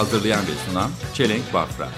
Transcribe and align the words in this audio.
Hazırlayan 0.00 0.40
ve 0.40 0.70
sunan 0.70 0.90
Çelenk 1.14 1.54
Bafra. 1.54 1.88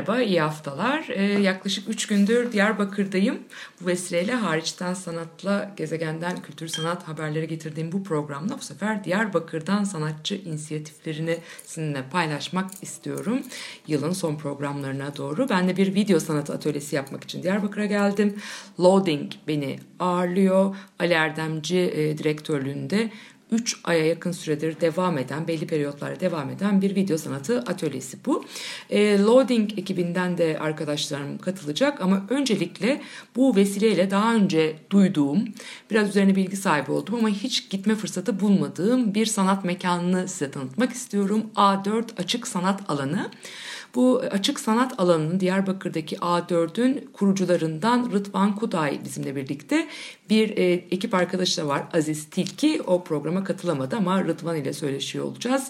Merhaba, 0.00 0.22
iyi 0.22 0.40
haftalar. 0.40 1.08
Ee, 1.08 1.22
yaklaşık 1.22 1.88
3 1.88 2.06
gündür 2.06 2.52
Diyarbakır'dayım. 2.52 3.38
Bu 3.80 3.86
vesileyle 3.86 4.34
hariçten 4.34 4.94
sanatla 4.94 5.74
gezegenden 5.76 6.42
kültür 6.42 6.68
sanat 6.68 7.08
haberleri 7.08 7.48
getirdiğim 7.48 7.92
bu 7.92 8.04
programda 8.04 8.58
bu 8.58 8.62
sefer 8.62 9.04
Diyarbakır'dan 9.04 9.84
sanatçı 9.84 10.34
inisiyatiflerini 10.34 11.38
sizinle 11.64 12.02
paylaşmak 12.12 12.70
istiyorum. 12.82 13.40
Yılın 13.86 14.12
son 14.12 14.36
programlarına 14.36 15.16
doğru. 15.16 15.48
Ben 15.48 15.68
de 15.68 15.76
bir 15.76 15.94
video 15.94 16.20
sanatı 16.20 16.52
atölyesi 16.52 16.96
yapmak 16.96 17.24
için 17.24 17.42
Diyarbakır'a 17.42 17.86
geldim. 17.86 18.36
Loading 18.80 19.32
beni 19.48 19.78
ağırlıyor. 19.98 20.76
Ali 20.98 21.12
Erdemci 21.12 21.78
e, 21.78 22.18
direktörlüğünde 22.18 23.10
3 23.52 23.80
aya 23.84 24.06
yakın 24.06 24.32
süredir 24.32 24.80
devam 24.80 25.18
eden, 25.18 25.48
belli 25.48 25.66
periyotlarda 25.66 26.20
devam 26.20 26.50
eden 26.50 26.82
bir 26.82 26.94
video 26.94 27.18
sanatı 27.18 27.58
atölyesi 27.58 28.18
bu. 28.26 28.44
E, 28.90 29.18
Loading 29.18 29.78
ekibinden 29.78 30.38
de 30.38 30.58
arkadaşlarım 30.60 31.38
katılacak 31.38 32.00
ama 32.00 32.26
öncelikle 32.30 33.00
bu 33.36 33.56
vesileyle 33.56 34.10
daha 34.10 34.34
önce 34.34 34.76
duyduğum, 34.90 35.44
biraz 35.90 36.08
üzerine 36.08 36.36
bilgi 36.36 36.56
sahibi 36.56 36.90
oldum 36.90 37.14
ama 37.14 37.28
hiç 37.28 37.70
gitme 37.70 37.94
fırsatı 37.94 38.40
bulmadığım 38.40 39.14
bir 39.14 39.26
sanat 39.26 39.64
mekanını 39.64 40.28
size 40.28 40.50
tanıtmak 40.50 40.92
istiyorum. 40.92 41.42
A4 41.56 42.04
Açık 42.18 42.48
Sanat 42.48 42.90
Alanı. 42.90 43.30
Bu 43.94 44.22
açık 44.30 44.60
sanat 44.60 45.00
alanının 45.00 45.40
Diyarbakır'daki 45.40 46.16
A4'ün 46.16 47.10
kurucularından 47.12 48.10
Rıdvan 48.12 48.56
Kuday 48.56 49.00
bizimle 49.04 49.36
birlikte. 49.36 49.88
Bir 50.30 50.56
e, 50.56 50.72
ekip 50.72 51.14
arkadaşı 51.14 51.62
da 51.62 51.66
var 51.66 51.82
Aziz 51.92 52.30
Tilki. 52.30 52.82
O 52.86 53.04
programa 53.04 53.44
katılamadı 53.44 53.96
ama 53.96 54.24
Rıdvan 54.24 54.56
ile 54.56 54.72
söyleşiyor 54.72 55.24
olacağız. 55.24 55.68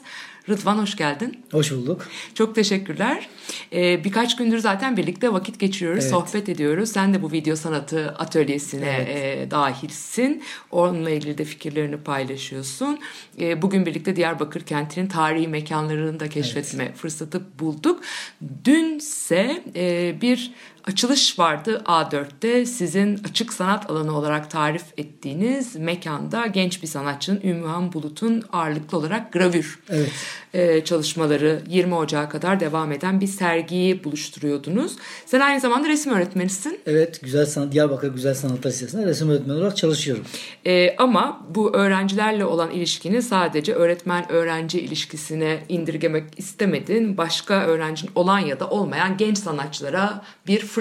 Rıdvan 0.49 0.79
hoş 0.79 0.97
geldin. 0.97 1.45
Hoş 1.53 1.73
bulduk. 1.73 2.09
Çok 2.35 2.55
teşekkürler. 2.55 3.29
Ee, 3.73 4.05
birkaç 4.05 4.37
gündür 4.37 4.59
zaten 4.59 4.97
birlikte 4.97 5.33
vakit 5.33 5.59
geçiriyoruz, 5.61 6.05
Evet. 6.05 6.11
sohbet 6.11 6.49
ediyoruz. 6.49 6.93
Sen 6.93 7.15
de 7.15 7.23
bu 7.23 7.33
video 7.33 7.57
sanatı 7.57 8.09
atölyesine 8.19 9.07
e, 9.09 9.51
dahilsin. 9.51 10.43
Onunla 10.71 11.11
ilgili 11.11 11.39
de 11.39 11.45
fikirlerini 11.45 11.97
paylaşıyorsun. 11.97 12.99
E, 13.41 13.63
bugün 13.63 13.87
birlikte 13.87 14.17
Diyarbakır 14.17 14.61
kentinin 14.61 15.07
tarihi 15.07 15.49
mekanlarını 15.49 16.21
da 16.21 16.29
keşfetme 16.29 16.93
fırsatı 16.93 17.43
bulduk. 17.59 18.01
Dünse 18.65 19.63
e, 19.77 20.15
bir 20.21 20.53
açılış 20.85 21.39
vardı 21.39 21.83
A4'te 21.87 22.67
sizin 22.67 23.21
açık 23.31 23.53
sanat 23.53 23.91
alanı 23.91 24.17
olarak 24.17 24.51
tarif 24.51 24.85
ettiğiniz 24.97 25.77
mekanda 25.77 26.47
genç 26.47 26.83
bir 26.83 26.87
sanatçının 26.87 27.41
Ümmühan 27.45 27.93
Bulut'un 27.93 28.43
ağırlıklı 28.53 28.99
olarak 28.99 29.33
gravür 29.33 29.79
Evet. 29.89 30.11
e, 30.55 30.85
çalışmaları 30.85 31.63
20 31.69 31.95
Ocağı 31.95 32.29
kadar 32.31 32.61
devam 32.61 32.93
eden 32.93 33.21
bir 33.21 33.27
sergiyi 33.27 34.05
buluşturuyordunuz. 34.05 34.97
Sen 35.27 35.41
aynı 35.41 35.61
zamanda 35.61 35.89
resim 35.89 36.13
öğretmenisin. 36.13 36.81
Evet, 36.87 37.21
Güzel 37.23 37.47
Sanat 37.47 37.73
Diyarbakır 37.73 38.15
Güzel 38.15 38.35
Sanatlar 38.35 38.71
Lisesi'nde 38.71 39.07
resim 39.07 39.31
öğretmeni 39.31 39.59
olarak 39.59 39.77
çalışıyorum. 39.77 40.25
E, 40.67 40.97
ama 40.97 41.47
bu 41.49 41.75
öğrencilerle 41.77 42.45
olan 42.45 42.71
ilişkini 42.71 43.23
sadece 43.23 43.75
öğretmen-öğrenci 43.75 44.81
ilişkisine 44.81 45.59
indirgemek 45.69 46.25
istemedin. 46.37 47.17
Başka 47.17 47.55
öğrencin 47.55 48.11
olan 48.15 48.39
ya 48.39 48.61
da 48.61 48.71
olmayan 48.71 49.17
genç 49.17 49.39
sanatçılara 49.39 50.23
bir 50.47 50.61
fırsat 50.61 50.80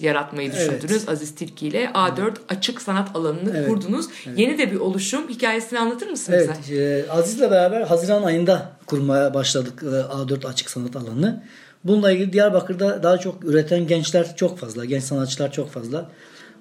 yaratmayı 0.00 0.52
Evet. 0.56 0.82
düşündünüz 0.82 1.08
Aziz 1.08 1.34
Tilki 1.34 1.66
ile. 1.66 1.84
A4 1.94 2.32
açık 2.48 2.82
sanat 2.82 3.16
alanını 3.16 3.56
Evet. 3.56 3.68
kurdunuz. 3.68 4.06
Yeni 4.36 4.58
de 4.58 4.70
bir 4.72 4.76
oluşum. 4.76 5.28
Hikayesini 5.28 5.78
anlatır 5.78 6.06
mısın 6.10 6.32
Evet, 6.32 6.50
bize? 6.62 6.74
e, 6.84 7.10
Aziz'le 7.10 7.40
beraber 7.50 7.80
Haziran 7.80 8.22
ayında 8.22 8.72
kurmaya 8.86 9.34
başladık 9.34 9.82
e, 9.82 9.86
A4 9.86 10.46
Açık 10.48 10.70
Sanat 10.70 10.96
Alanı'nı. 10.96 11.44
Bununla 11.84 12.10
ilgili 12.12 12.32
Diyarbakır'da 12.32 13.02
daha 13.02 13.18
çok 13.18 13.44
üreten 13.44 13.86
gençler 13.86 14.36
çok 14.36 14.58
fazla, 14.58 14.84
genç 14.84 15.02
sanatçılar 15.04 15.52
çok 15.52 15.70
fazla. 15.70 16.10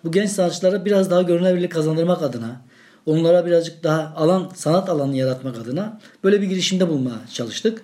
Bu 0.03 0.11
genç 0.11 0.29
sanatçılara 0.29 0.85
biraz 0.85 1.11
daha 1.11 1.21
görünürlük 1.21 1.71
kazandırmak 1.71 2.21
adına, 2.23 2.61
onlara 3.05 3.45
birazcık 3.45 3.83
daha 3.83 4.13
alan, 4.15 4.51
sanat 4.55 4.89
alanı 4.89 5.15
yaratmak 5.15 5.57
adına 5.57 5.99
böyle 6.23 6.41
bir 6.41 6.47
girişimde 6.47 6.89
bulmaya 6.89 7.15
çalıştık. 7.33 7.81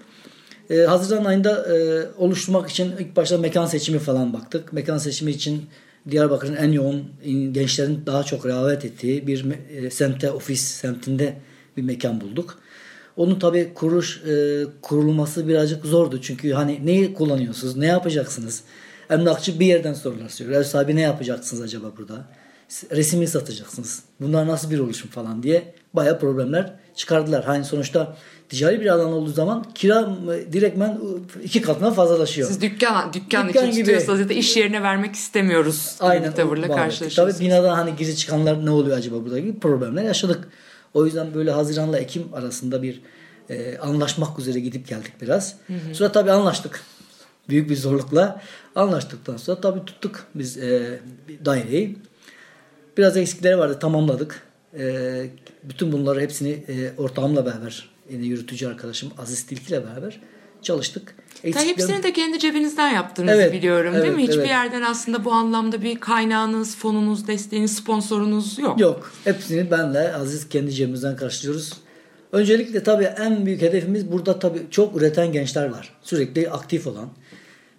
E, 0.70 0.78
Haziran 0.80 1.26
ayında 1.26 1.76
e, 1.76 2.06
oluşturmak 2.18 2.70
için 2.70 2.94
ilk 3.00 3.16
başta 3.16 3.38
mekan 3.38 3.66
seçimi 3.66 4.00
falan 4.00 4.34
baktık. 4.34 4.74
Mekan 4.74 4.98
seçimi 4.98 5.32
için 5.32 5.66
Diyarbakır'ın 6.12 6.56
en 6.56 6.72
yoğun 6.72 7.04
in- 7.24 7.54
gençlerin 7.54 8.04
daha 8.06 8.24
çok 8.24 8.46
rağbet 8.46 8.86
ettiği 8.86 9.28
bir 9.28 9.46
e, 9.70 9.90
semte, 9.90 10.32
ofis 10.32 10.62
semtinde 10.62 11.38
bir 11.78 11.82
mekan 11.82 12.22
bulduk. 12.22 12.60
Onun 13.18 13.40
tabi 13.40 13.74
kuruş 13.74 14.24
e, 14.28 14.64
kurulması 14.82 15.48
birazcık 15.48 15.86
zordu. 15.86 16.22
Çünkü 16.22 16.52
hani 16.52 16.86
neyi 16.86 17.14
kullanıyorsunuz, 17.14 17.76
ne 17.76 17.86
yapacaksınız? 17.86 18.64
Emlakçı 19.10 19.60
bir 19.60 19.66
yerden 19.66 19.94
sorular 19.94 20.30
soruyor. 20.30 20.60
Ev 20.60 20.64
sahibi 20.64 20.96
ne 20.96 21.02
yapacaksınız 21.02 21.64
acaba 21.64 21.92
burada? 21.98 22.26
Resmi 22.92 23.28
satacaksınız. 23.28 24.04
Bunlar 24.22 24.48
nasıl 24.48 24.72
bir 24.72 24.80
oluşum 24.80 25.10
falan 25.10 25.44
diye 25.44 25.74
bayağı 25.96 26.20
problemler 26.20 26.74
çıkardılar. 26.96 27.46
Hani 27.46 27.66
sonuçta 27.66 28.16
ticari 28.50 28.82
bir 28.82 28.86
alan 28.86 29.14
olduğu 29.14 29.32
zaman 29.32 29.66
kira 29.76 30.18
e, 30.36 30.54
direktmen 30.54 31.00
iki 31.44 31.62
katına 31.62 31.92
fazlalaşıyor. 31.92 32.48
Siz 32.48 32.62
dükkan, 32.62 33.14
dükkan, 33.14 33.50
Dükkan 33.50 33.70
için 33.70 33.80
tutuyorsanız 33.80 34.20
ya 34.20 34.30
da 34.30 34.34
iş 34.34 34.58
yerine 34.58 34.84
vermek 34.84 35.16
istemiyoruz 35.16 35.96
Aynen 36.00 36.32
bir 36.32 36.36
tavırla 36.36 36.68
karşılaşıyorsunuz. 36.68 37.38
Tabii 37.38 37.46
binada 37.46 37.78
hani 37.78 37.96
giriş 37.96 38.18
çıkanlar 38.18 38.66
ne 38.66 38.70
oluyor 38.70 38.98
acaba 38.98 39.24
burada 39.24 39.40
gibi 39.40 39.60
problemler 39.60 40.04
yaşadık. 40.04 40.48
O 40.94 41.06
yüzden 41.06 41.34
böyle 41.34 41.52
Haziran'la 41.52 41.98
Ekim 42.00 42.34
arasında 42.34 42.84
bir 42.84 43.02
e, 43.50 43.78
anlaşmak 43.78 44.40
üzere 44.40 44.60
gidip 44.60 44.88
geldik 44.88 45.14
biraz. 45.22 45.56
Sonra 45.94 46.12
tabii 46.12 46.32
anlaştık. 46.32 46.82
Büyük 47.50 47.70
bir 47.70 47.76
zorlukla 47.76 48.42
anlaştıktan 48.76 49.38
sonra 49.38 49.62
tabii 49.62 49.86
tuttuk 49.86 50.26
biz 50.36 50.58
e, 50.58 51.00
daireyi. 51.46 51.98
Biraz 52.98 53.18
eksikleri 53.18 53.58
vardı 53.58 53.80
tamamladık. 53.80 54.42
E, 54.80 55.26
bütün 55.64 55.92
bunları 55.92 56.22
hepsini 56.22 56.50
e, 56.50 56.92
ortağımla 56.98 57.46
beraber 57.46 57.90
yine 58.10 58.26
yürütücü 58.26 58.68
arkadaşım 58.68 59.12
Aziz 59.18 59.46
Tilki 59.46 59.74
ile 59.74 59.84
beraber 59.86 60.22
çalıştık. 60.62 61.16
Eksikler- 61.44 61.68
hepsini 61.68 62.04
de 62.04 62.14
kendi 62.14 62.40
cebinizden 62.40 62.90
yaptığınızı 62.94 63.36
Evet, 63.36 63.54
biliyorum 63.54 63.94
değil 63.94 64.06
evet, 64.06 64.16
mi? 64.16 64.24
Hiçbir 64.24 64.38
evet. 64.38 64.50
yerden 64.50 64.82
aslında 64.82 65.26
bu 65.26 65.32
anlamda 65.32 65.82
bir 65.82 66.00
kaynağınız, 66.00 66.76
fonunuz, 66.76 67.28
desteğiniz, 67.28 67.76
sponsorunuz 67.76 68.60
yok. 68.60 68.80
Yok. 68.80 69.12
Hepsini 69.24 69.72
benle 69.72 70.14
Aziz 70.14 70.50
kendi 70.50 70.72
cebimizden 70.72 71.16
karşılıyoruz. 71.16 71.74
Öncelikle 72.32 72.84
tabii 72.84 73.04
en 73.04 73.46
büyük 73.46 73.62
hedefimiz 73.62 74.12
burada 74.12 74.40
tabii 74.40 74.62
çok 74.72 74.98
üreten 74.98 75.32
gençler 75.32 75.70
var. 75.70 75.94
Sürekli 76.02 76.50
aktif 76.50 76.88
olan. 76.88 77.10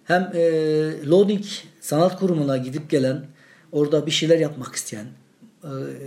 Hem 0.03 0.31
e, 0.33 0.41
Loading 1.07 1.45
Sanat 1.81 2.19
Kurumu'na 2.19 2.57
gidip 2.57 2.89
gelen, 2.89 3.25
orada 3.71 4.05
bir 4.05 4.11
şeyler 4.11 4.39
yapmak 4.39 4.75
isteyen 4.75 5.05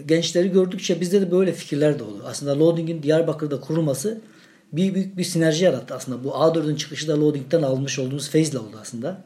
gençleri 0.07 0.53
gördükçe 0.53 1.01
bizde 1.01 1.21
de 1.21 1.31
böyle 1.31 1.53
fikirler 1.53 1.99
de 1.99 2.03
oluyor. 2.03 2.25
Aslında 2.27 2.59
Loading'in 2.59 3.03
Diyarbakır'da 3.03 3.61
kurulması 3.61 4.21
bir 4.73 4.95
büyük 4.95 5.17
bir 5.17 5.25
sinerji 5.25 5.65
yarattı 5.65 5.95
aslında. 5.95 6.25
Bu 6.25 6.29
A4'ün 6.29 6.77
çıkışı 6.77 7.09
da 7.09 7.21
Loading'den 7.21 7.63
almış 7.63 7.99
olduğumuz 7.99 8.31
feyzle 8.31 8.59
oldu 8.59 8.79
aslında. 8.81 9.25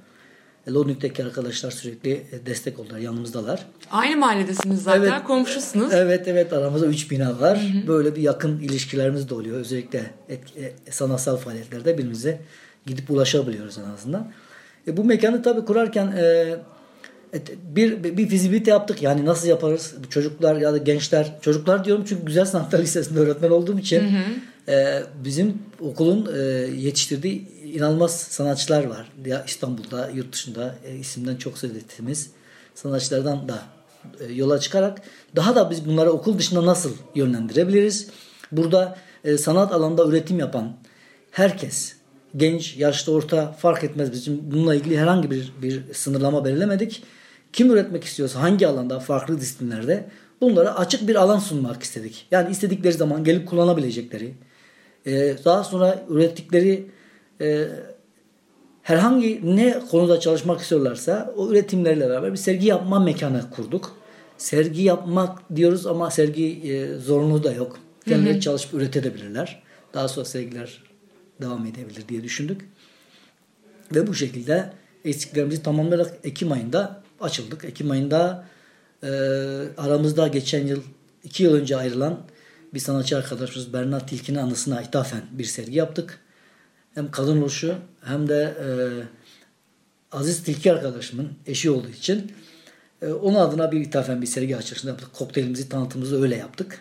E, 0.67 0.71
Loading'deki 0.71 1.25
arkadaşlar 1.25 1.71
sürekli 1.71 2.11
e, 2.11 2.47
destek 2.47 2.79
oldular, 2.79 2.99
yanımızdalar. 2.99 3.67
Aynı 3.91 4.17
mahalledesiniz 4.17 4.83
zaten, 4.83 5.03
Evet. 5.03 5.25
komşusunuz. 5.25 5.93
Evet 5.93 6.29
evet 6.29 6.53
aramızda 6.53 6.87
3 6.87 7.11
bina 7.11 7.41
var. 7.41 7.73
Böyle 7.87 8.17
bir 8.17 8.23
yakın 8.23 8.61
ilişkilerimiz 8.61 9.29
de 9.29 9.35
oluyor. 9.35 9.57
Özellikle 9.57 10.11
e, 10.29 10.73
sanatsal 10.91 11.37
faaliyetlerde 11.37 11.93
birbirimize 11.93 12.41
gidip 12.87 13.11
ulaşabiliyoruz 13.11 13.79
en 13.79 13.95
azından. 13.95 14.33
E, 14.87 14.97
bu 14.97 15.05
mekanı 15.05 15.43
tabii 15.43 15.65
kurarken 15.65 16.07
e, 16.07 16.57
bir, 17.77 18.17
bir 18.17 18.29
fizibilite 18.29 18.71
yaptık. 18.71 19.03
Yani 19.03 19.25
nasıl 19.25 19.49
yaparız? 19.49 19.95
Çocuklar 20.11 20.57
ya 20.57 20.73
da 20.73 20.79
gençler. 20.79 21.33
Çocuklar 21.41 21.85
diyorum 21.85 22.05
çünkü 22.09 22.25
Güzel 22.25 22.45
Sanatlar 22.45 22.79
Lisesi'nde 22.83 23.21
öğretmen 23.21 23.51
olduğum 23.51 23.79
için 23.79 24.03
e, 24.69 25.03
bizim 25.25 25.63
okulun 25.81 26.29
e, 26.37 26.41
yetiştirdiği 26.77 27.49
inanılmaz 27.65 28.21
sanatçılar 28.21 28.85
var. 28.85 29.13
Ya 29.27 29.45
İstanbul'da, 29.47 30.11
yurt 30.15 30.33
dışında 30.33 30.75
e, 30.85 30.97
isimden 30.97 31.37
çok 31.37 31.59
söz 31.59 31.77
ettiğimiz 31.77 32.31
sanatçılardan 32.75 33.49
da 33.49 33.63
e, 34.21 34.33
yola 34.33 34.61
çıkarak 34.61 35.03
daha 35.37 35.57
da 35.57 35.71
biz 35.71 35.87
bunları 35.87 36.11
okul 36.11 36.39
dışında 36.39 36.67
nasıl 36.67 36.93
yönlendirebiliriz? 37.15 38.09
Burada 38.53 38.99
e, 39.25 39.39
sanat 39.39 39.73
alanında 39.73 40.07
üretim 40.07 40.39
yapan 40.39 40.77
herkes 41.31 41.95
genç, 42.37 42.77
yaşlı, 42.77 43.13
orta 43.13 43.53
fark 43.53 43.85
etmez 43.85 44.13
bizim 44.13 44.41
bununla 44.51 44.75
ilgili 44.75 44.99
herhangi 44.99 45.31
bir, 45.31 45.53
bir 45.63 45.93
sınırlama 45.93 46.45
belirlemedik. 46.45 47.03
Kim 47.55 47.71
üretmek 47.71 48.05
istiyorsa 48.05 48.43
hangi 48.43 48.67
alanda 48.67 49.01
farklı 49.01 49.41
disiplinlerde 49.41 50.05
bunlara 50.41 50.77
açık 50.79 51.09
bir 51.09 51.15
alan 51.15 51.39
sunmak 51.39 51.83
istedik. 51.83 52.27
Yani 52.31 52.51
istedikleri 52.51 52.93
zaman 52.93 53.25
gelip 53.25 53.49
kullanabilecekleri, 53.49 54.35
e, 55.07 55.37
daha 55.45 55.65
sonra 55.65 56.05
ürettikleri 56.09 56.87
e, 57.41 57.67
herhangi 58.83 59.57
ne 59.57 59.81
konuda 59.91 60.21
çalışmak 60.21 60.61
istiyorlarsa 60.61 61.35
o 61.37 61.51
üretimlerle 61.51 62.09
beraber 62.09 62.33
bir 62.33 62.37
sergi 62.37 62.67
yapma 62.67 63.01
mekanı 63.01 63.51
kurduk. 63.51 63.97
Sergi 64.39 64.83
yapmak 64.83 65.57
diyoruz 65.57 65.87
ama 65.87 66.11
sergi 66.11 66.73
e, 66.73 66.99
zorunlu 66.99 67.45
da 67.45 67.53
yok. 67.53 67.79
Kendileri 68.09 68.41
çalışıp 68.41 68.75
üretebilirler. 68.75 69.63
Daha 69.95 70.09
sonra 70.09 70.25
sergiler 70.25 70.83
devam 71.41 71.67
edebilir 71.67 72.09
diye 72.09 72.23
düşündük. 72.23 72.69
Ve 73.95 74.07
bu 74.07 74.15
şekilde 74.15 74.73
eksiklerimizi 75.05 75.63
tamamlayarak 75.63 76.15
Ekim 76.25 76.53
ayında 76.53 77.04
açıldık. 77.25 77.65
Ekim 77.65 77.91
ayında 77.91 78.45
e, 79.03 79.09
aramızda 79.79 80.29
geçen 80.29 80.67
yıl, 80.67 80.83
iki 81.25 81.43
yıl 81.43 81.55
önce 81.55 81.77
ayrılan 81.77 82.21
bir 82.75 82.81
sanatçı 82.81 83.19
arkadaşımız 83.19 83.73
Bernard 83.73 84.09
Tilki'nin 84.09 84.39
anısına 84.39 84.83
ithafen 84.83 85.23
bir 85.33 85.45
sergi 85.45 85.79
yaptık. 85.79 86.19
Hem 86.95 87.11
kadın 87.11 87.43
oluşu 87.43 87.75
hem 88.05 88.29
de 88.29 88.55
e, 88.61 88.67
Aziz 90.13 90.43
Tilki 90.43 90.73
arkadaşımın 90.73 91.33
eşi 91.47 91.71
olduğu 91.71 91.89
için 91.89 92.33
e, 93.03 93.07
onun 93.07 93.35
adına 93.35 93.73
bir 93.73 93.81
ithafen 93.81 94.23
bir 94.23 94.27
sergi 94.27 94.57
açılışında 94.57 94.91
yaptık. 94.91 95.13
Kokteylimizi, 95.13 95.69
tanıtımımızı 95.69 96.23
öyle 96.23 96.37
yaptık. 96.37 96.81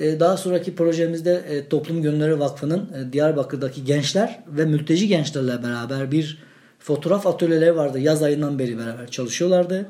E, 0.00 0.20
daha 0.20 0.36
sonraki 0.36 0.74
projemizde 0.74 1.44
e, 1.48 1.68
Toplum 1.68 2.02
Gönülleri 2.02 2.40
Vakfı'nın 2.40 2.92
e, 2.92 3.12
Diyarbakır'daki 3.12 3.84
gençler 3.84 4.40
ve 4.46 4.64
mülteci 4.64 5.08
gençlerle 5.08 5.62
beraber 5.62 6.12
bir 6.12 6.42
fotoğraf 6.82 7.26
atölyeleri 7.26 7.76
vardı. 7.76 7.98
Yaz 7.98 8.22
ayından 8.22 8.58
beri 8.58 8.78
beraber 8.78 9.10
çalışıyorlardı. 9.10 9.86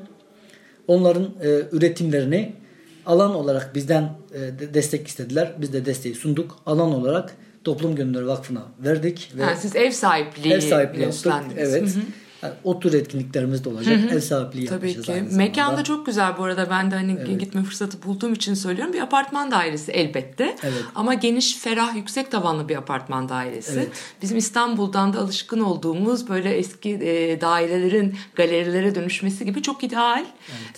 Onların 0.87 1.23
e, 1.43 1.61
üretimlerini 1.71 2.53
alan 3.05 3.35
olarak 3.35 3.75
bizden 3.75 4.09
e, 4.33 4.39
de- 4.39 4.73
destek 4.73 5.07
istediler. 5.07 5.53
Biz 5.57 5.73
de 5.73 5.85
desteği 5.85 6.15
sunduk. 6.15 6.59
Alan 6.65 6.93
olarak 6.93 7.35
Toplum 7.63 7.95
Gönülleri 7.95 8.27
Vakfı'na 8.27 8.63
verdik. 8.83 9.31
Ve 9.37 9.41
Yani 9.41 9.57
siz 9.57 9.75
ev 9.75 9.91
sahipliği 9.91 10.53
ev 10.53 10.59
sahipliği 10.59 11.01
yaptık. 11.01 11.33
Evet. 11.57 11.81
Hı 11.81 11.85
hı. 11.85 12.03
Yani 12.43 12.53
o 12.63 12.79
tür 12.79 12.93
etkinliklerimiz 12.93 13.63
de 13.65 13.69
olacak. 13.69 13.99
Ev 14.11 14.19
sahipliği 14.19 14.65
Tabii 14.65 14.87
yapacağız 14.87 15.05
ki. 15.05 15.13
aynı 15.13 15.29
zamanda. 15.29 15.43
Mekan 15.43 15.77
da 15.77 15.83
çok 15.83 16.05
güzel 16.05 16.37
bu 16.37 16.43
arada. 16.43 16.69
Ben 16.69 16.91
de 16.91 16.95
hani 16.95 17.37
gitme 17.37 17.63
fırsatı 17.63 18.03
bulduğum 18.03 18.33
için 18.33 18.53
söylüyorum. 18.53 18.93
Bir 18.93 19.01
apartman 19.01 19.51
dairesi 19.51 19.91
elbette. 19.91 20.55
Evet. 20.63 20.83
Ama 20.95 21.13
geniş, 21.13 21.57
ferah, 21.57 21.95
yüksek 21.95 22.31
tavanlı 22.31 22.69
bir 22.69 22.75
apartman 22.75 23.29
dairesi. 23.29 23.73
Evet. 23.73 23.89
Bizim 24.21 24.37
İstanbul'dan 24.37 25.13
da 25.13 25.19
alışkın 25.19 25.59
olduğumuz 25.59 26.29
böyle 26.29 26.53
eski 26.53 26.89
e, 26.89 27.41
dairelerin 27.41 28.15
galerilere 28.35 28.95
dönüşmesi 28.95 29.45
gibi 29.45 29.61
çok 29.61 29.83
ideal 29.83 30.25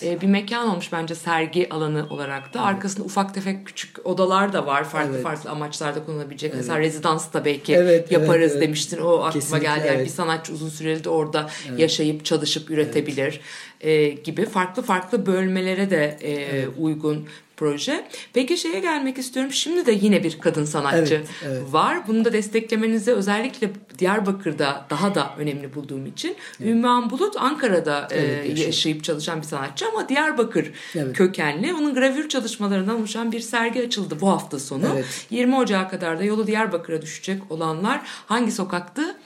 e, 0.02 0.20
bir 0.20 0.26
mekan 0.26 0.68
olmuş 0.68 0.92
bence 0.92 1.14
sergi 1.14 1.68
alanı 1.70 2.06
olarak 2.10 2.54
da. 2.54 2.60
Arkasında 2.62 3.04
ufak 3.04 3.34
tefek 3.34 3.66
küçük 3.66 4.06
odalar 4.06 4.52
da 4.52 4.66
var. 4.66 4.84
Farklı 4.84 5.14
Evet. 5.14 5.22
farklı 5.22 5.50
amaçlarda 5.50 6.04
kullanılabilecek. 6.04 6.54
Mesela 6.54 6.78
rezidans 6.78 7.32
da 7.32 7.44
belki 7.44 7.74
Evet, 7.74 8.12
yaparız 8.12 8.40
evet, 8.40 8.52
evet. 8.52 8.62
demiştin. 8.62 8.98
O 8.98 9.12
aklıma 9.12 9.30
Kesinlikle, 9.30 9.66
geldi. 9.68 9.86
Yani 9.86 9.96
evet. 9.96 10.06
bir 10.06 10.10
sanatçı 10.12 10.52
uzun 10.52 10.68
süreli 10.68 11.04
de 11.04 11.08
orada 11.08 11.46
yaşayıp 11.78 12.24
çalışıp 12.24 12.70
üretebilir 12.70 13.40
e, 13.80 14.08
gibi 14.08 14.46
farklı 14.46 14.82
farklı 14.82 15.26
bölmelere 15.26 15.90
de 15.90 16.18
e, 16.22 16.68
uygun 16.68 17.26
proje. 17.56 18.06
Peki 18.32 18.56
şeye 18.56 18.80
gelmek 18.80 19.18
istiyorum. 19.18 19.52
Şimdi 19.52 19.86
de 19.86 19.92
yine 19.92 20.24
bir 20.24 20.38
kadın 20.38 20.64
sanatçı 20.64 21.14
Evet, 21.14 21.28
evet. 21.46 21.62
var. 21.70 22.06
Bunu 22.06 22.24
da 22.24 22.32
desteklemenizi 22.32 23.12
özellikle 23.12 23.70
Diyarbakır'da 23.98 24.86
daha 24.90 25.14
da 25.14 25.30
önemli 25.38 25.74
bulduğum 25.74 26.06
için. 26.06 26.36
Ümmühan 26.60 27.10
Bulut 27.10 27.36
Ankara'da 27.36 28.08
e, 28.10 28.18
Evet, 28.18 28.48
yaşıyor. 28.48 28.66
yaşayıp 28.66 29.04
çalışan 29.04 29.38
bir 29.42 29.46
sanatçı 29.46 29.86
ama 29.88 30.08
Diyarbakır 30.08 30.72
Evet. 30.94 31.16
kökenli. 31.16 31.74
Onun 31.74 31.94
gravür 31.94 32.28
çalışmalarından 32.28 32.96
oluşan 32.96 33.32
bir 33.32 33.40
sergi 33.40 33.82
açıldı 33.86 34.16
bu 34.20 34.28
hafta 34.28 34.58
sonu. 34.58 34.86
Evet. 34.94 35.26
20 35.30 35.56
Ocağı 35.56 35.88
kadar 35.90 36.18
da 36.18 36.24
yolu 36.24 36.46
Diyarbakır'a 36.46 37.02
düşecek 37.02 37.42
olanlar 37.50 38.00
hangi 38.26 38.52
sokaktı? 38.52 39.16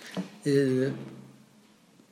E, 0.47 0.50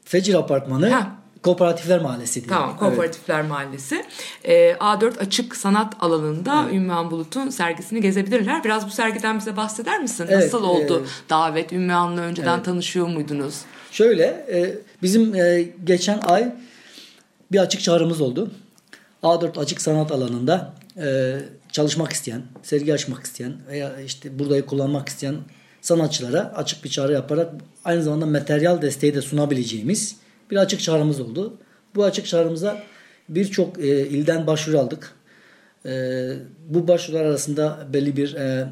Fecir 0.09 0.35
Apartmanı 0.35 0.91
Ha. 0.91 1.19
Kooperatifler 1.43 2.01
Mahallesi 2.01 2.35
diye. 2.41 2.49
Tamam, 2.49 2.69
Evet. 2.71 2.81
Kooperatifler 2.81 3.43
Mahallesi. 3.43 4.05
Ee, 4.45 4.73
A4 4.73 5.19
Açık 5.19 5.57
Sanat 5.57 5.95
alanında 6.01 6.65
Ümmühan 6.73 7.11
Bulut'un 7.11 7.51
sergisini 7.51 8.01
gezebilirler. 8.01 8.65
Biraz 8.65 8.87
bu 8.87 8.91
sergiden 8.91 9.39
bize 9.39 9.57
bahseder 9.57 10.01
misin? 10.01 10.27
Evet, 10.29 10.45
Nasıl 10.45 10.65
oldu 10.65 11.05
e, 11.27 11.31
davet? 11.31 11.73
Ümmühan'la 11.73 12.21
önceden 12.21 12.63
tanışıyor 12.63 13.07
muydunuz? 13.07 13.61
Şöyle 13.93 14.25
e, 14.25 14.79
bizim 15.03 15.35
e, 15.35 15.63
geçen 15.85 16.19
ay 16.19 16.55
bir 17.53 17.59
açık 17.59 17.81
çağrımız 17.81 18.21
oldu. 18.21 18.51
A4 19.23 19.61
açık 19.61 19.81
sanat 19.81 20.13
alanında 20.13 20.75
e, 20.97 21.37
çalışmak 21.73 22.13
isteyen, 22.13 22.43
sergi 22.63 22.95
açmak 22.95 23.25
isteyen 23.25 23.53
veya 23.69 24.01
işte 24.01 24.39
burayı 24.39 24.67
kullanmak 24.67 25.09
isteyen 25.09 25.37
sanatçılara 25.81 26.53
açık 26.57 26.85
bir 26.85 26.89
çağrı 26.89 27.13
yaparak 27.13 27.53
aynı 27.85 28.03
zamanda 28.03 28.27
materyal 28.27 28.83
desteği 28.83 29.15
de 29.15 29.23
sunabileceğimiz 29.23 30.17
bir 30.51 30.57
açık 30.57 30.81
çağrımız 30.81 31.21
oldu. 31.21 31.57
Bu 31.95 32.05
açık 32.05 32.27
çağrımıza 32.27 32.83
birçok 33.29 33.79
e, 33.79 34.07
ilden 34.07 34.47
başvuru 34.47 34.79
aldık. 34.79 35.13
E, 35.87 36.33
bu 36.69 36.89
başvurular 36.89 37.25
arasında 37.25 37.87
belli 37.93 38.17
bir 38.17 38.35
e, 38.35 38.69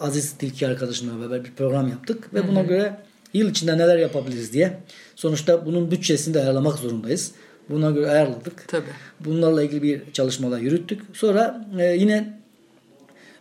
Aziz 0.00 0.32
Tilki 0.32 0.66
arkadaşımla 0.66 1.20
beraber 1.20 1.44
bir 1.44 1.52
program 1.52 1.88
yaptık 1.88 2.34
ve 2.34 2.48
buna 2.48 2.62
göre 2.62 2.96
yıl 3.34 3.50
içinde 3.50 3.78
neler 3.78 3.98
yapabiliriz 3.98 4.52
diye 4.52 4.78
sonuçta 5.16 5.66
bunun 5.66 5.90
bütçesini 5.90 6.34
de 6.34 6.40
ayarlamak 6.40 6.78
zorundayız. 6.78 7.32
Buna 7.68 7.90
göre 7.90 8.10
ayarladık. 8.10 8.68
Tabii. 8.68 8.84
Bunlarla 9.20 9.62
ilgili 9.62 9.82
bir 9.82 10.12
çalışmalar 10.12 10.58
yürüttük. 10.58 11.02
Sonra 11.12 11.66
e, 11.78 11.84
yine 11.84 12.41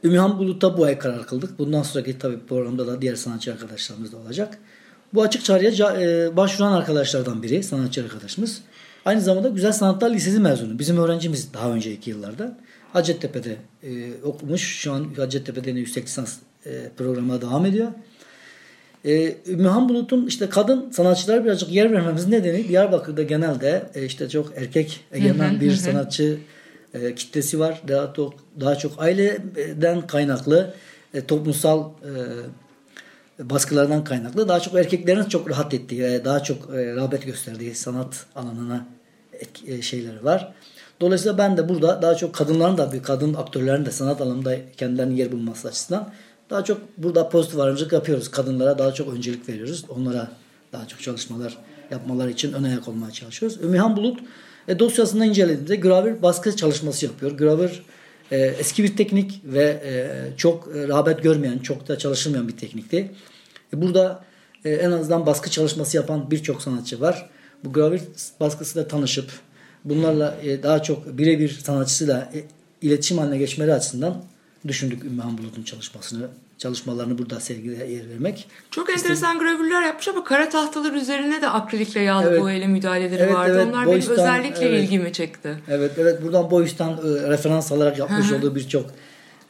Ümmühan 0.03 0.39
Bulut'a 0.39 0.77
bu 0.77 0.83
ay 0.83 0.99
karar 0.99 1.27
kıldık. 1.27 1.59
Bundan 1.59 1.83
sonraki 1.83 2.19
tabii 2.19 2.39
programda 2.49 2.87
da 2.87 3.01
diğer 3.01 3.15
sanatçı 3.15 3.51
arkadaşlarımız 3.53 4.11
da 4.11 4.17
olacak. 4.17 4.57
Bu 5.13 5.21
açık 5.21 5.45
çağrıya 5.45 6.01
e, 6.01 6.37
başvuran 6.37 6.71
arkadaşlardan 6.71 7.43
biri, 7.43 7.63
sanatçı 7.63 8.03
arkadaşımız. 8.03 8.61
Aynı 9.05 9.21
zamanda 9.21 9.49
Güzel 9.49 9.71
Sanatlar 9.71 10.11
Lisesi 10.11 10.39
mezunu. 10.39 10.79
Bizim 10.79 10.97
öğrencimiz 10.97 11.53
daha 11.53 11.71
önceki 11.71 12.09
yıllarda. 12.09 12.57
Hacettepe'de 12.93 13.57
e, 13.83 14.23
okumuş. 14.23 14.61
Şu 14.61 14.93
an 14.93 15.13
Hacettepe'de 15.17 15.71
yüksek 15.71 16.05
lisans 16.05 16.37
e, 16.65 16.89
programına 16.97 17.41
devam 17.41 17.65
ediyor. 17.65 17.91
E, 19.05 19.35
Ümmühan 19.47 19.89
Bulut'un 19.89 20.27
işte 20.27 20.49
kadın 20.49 20.91
sanatçılara 20.91 21.45
birazcık 21.45 21.71
yer 21.71 21.91
vermemizin 21.91 22.31
nedeni 22.31 22.67
Diyarbakır'da 22.67 23.23
genelde 23.23 23.89
e, 23.95 24.05
işte 24.05 24.29
çok 24.29 24.57
erkek 24.57 24.99
egemen 25.11 25.59
bir 25.61 25.71
sanatçı 25.71 26.37
e, 26.93 27.15
kitlesi 27.15 27.59
var. 27.59 27.81
Daha 27.87 28.13
çok, 28.13 28.33
daha 28.59 28.75
çok 28.75 29.01
aileden 29.01 30.07
kaynaklı 30.07 30.73
e, 31.13 31.25
toplumsal 31.25 31.89
e, 31.89 32.11
baskılardan 33.49 34.03
kaynaklı 34.03 34.47
daha 34.47 34.59
çok 34.59 34.75
erkeklerin 34.75 35.23
çok 35.23 35.49
rahat 35.49 35.73
ettiği 35.73 36.03
ve 36.03 36.25
daha 36.25 36.43
çok 36.43 36.75
e, 36.75 36.95
rağbet 36.95 37.25
gösterdiği 37.25 37.75
sanat 37.75 38.25
alanına 38.35 38.85
etki- 39.33 39.73
e, 39.73 39.81
şeyleri 39.81 40.23
var. 40.23 40.53
Dolayısıyla 41.01 41.37
ben 41.37 41.57
de 41.57 41.69
burada 41.69 42.01
daha 42.01 42.15
çok 42.15 42.35
kadınların 42.35 42.77
da 42.77 42.93
bir 42.93 43.03
kadın 43.03 43.33
aktörlerin 43.33 43.85
de 43.85 43.91
sanat 43.91 44.21
alanında 44.21 44.57
kendilerinin 44.77 45.15
yer 45.15 45.31
bulması 45.31 45.67
açısından 45.67 46.13
daha 46.49 46.63
çok 46.63 46.81
burada 46.97 47.29
pozitif 47.29 47.59
ayrımcılık 47.59 47.93
yapıyoruz. 47.93 48.31
Kadınlara 48.31 48.77
daha 48.77 48.93
çok 48.93 49.13
öncelik 49.13 49.49
veriyoruz. 49.49 49.85
Onlara 49.89 50.31
daha 50.73 50.87
çok 50.87 51.01
çalışmalar 51.01 51.57
yapmaları 51.91 52.31
için 52.31 52.53
ön 52.53 52.63
ayak 52.63 52.87
olmaya 52.87 53.11
çalışıyoruz. 53.11 53.61
Ümmühan 53.61 53.97
Bulut 53.97 54.19
e, 54.67 54.79
dosyasını 54.79 55.25
incelediğimde 55.25 55.75
gravür 55.75 56.21
baskı 56.21 56.55
çalışması 56.55 57.05
yapıyor. 57.05 57.31
Gravür 57.31 57.83
e, 58.31 58.37
eski 58.37 58.83
bir 58.83 58.97
teknik 58.97 59.41
ve 59.45 59.63
e, 59.63 60.37
çok 60.37 60.69
e, 60.75 60.87
rağbet 60.87 61.23
görmeyen, 61.23 61.59
çok 61.59 61.87
da 61.87 61.97
çalışılmayan 61.97 62.47
bir 62.47 62.57
teknikti. 62.57 63.11
E, 63.73 63.81
burada 63.81 64.23
e, 64.65 64.69
en 64.69 64.91
azından 64.91 65.25
baskı 65.25 65.49
çalışması 65.49 65.97
yapan 65.97 66.31
birçok 66.31 66.61
sanatçı 66.61 67.01
var. 67.01 67.29
Bu 67.63 67.73
gravür 67.73 68.01
baskısıyla 68.39 68.87
tanışıp 68.87 69.31
bunlarla 69.85 70.37
e, 70.43 70.63
daha 70.63 70.83
çok 70.83 71.17
birebir 71.17 71.49
sanatçısıyla 71.49 72.31
e, 72.33 72.43
iletişim 72.81 73.17
haline 73.17 73.37
geçmeleri 73.37 73.73
açısından 73.73 74.23
düşündük 74.67 75.03
Ümmühan 75.03 75.37
Bulut'un 75.37 75.63
çalışmasını, 75.63 76.27
çalışmalarını 76.61 77.17
burada 77.17 77.39
sergileye 77.39 77.91
yer 77.91 78.09
vermek. 78.09 78.47
Çok 78.71 78.89
enteresan 78.89 79.39
gravürler 79.39 79.81
yapmış 79.81 80.07
ama 80.07 80.23
kara 80.23 80.49
tahtalar 80.49 80.93
üzerine 80.93 81.41
de 81.41 81.49
akrilikle 81.49 82.01
yağlı 82.01 82.27
Evet. 82.29 82.41
boyayla 82.41 82.67
müdahaleleri 82.67 83.21
Evet, 83.21 83.33
vardı. 83.33 83.53
evet, 83.55 83.67
Onlar 83.67 83.81
benim 83.81 83.87
Boyistan, 83.91 84.13
özellikle 84.13 84.65
evet. 84.65 84.83
ilgimi 84.83 85.13
çekti. 85.13 85.57
Evet, 85.69 85.91
evet 85.97 86.23
buradan 86.23 86.51
Boyus'tan 86.51 86.91
e, 86.91 87.29
referans 87.29 87.71
alarak 87.71 87.99
yapmış 87.99 88.31
olduğu 88.31 88.55
birçok 88.55 88.85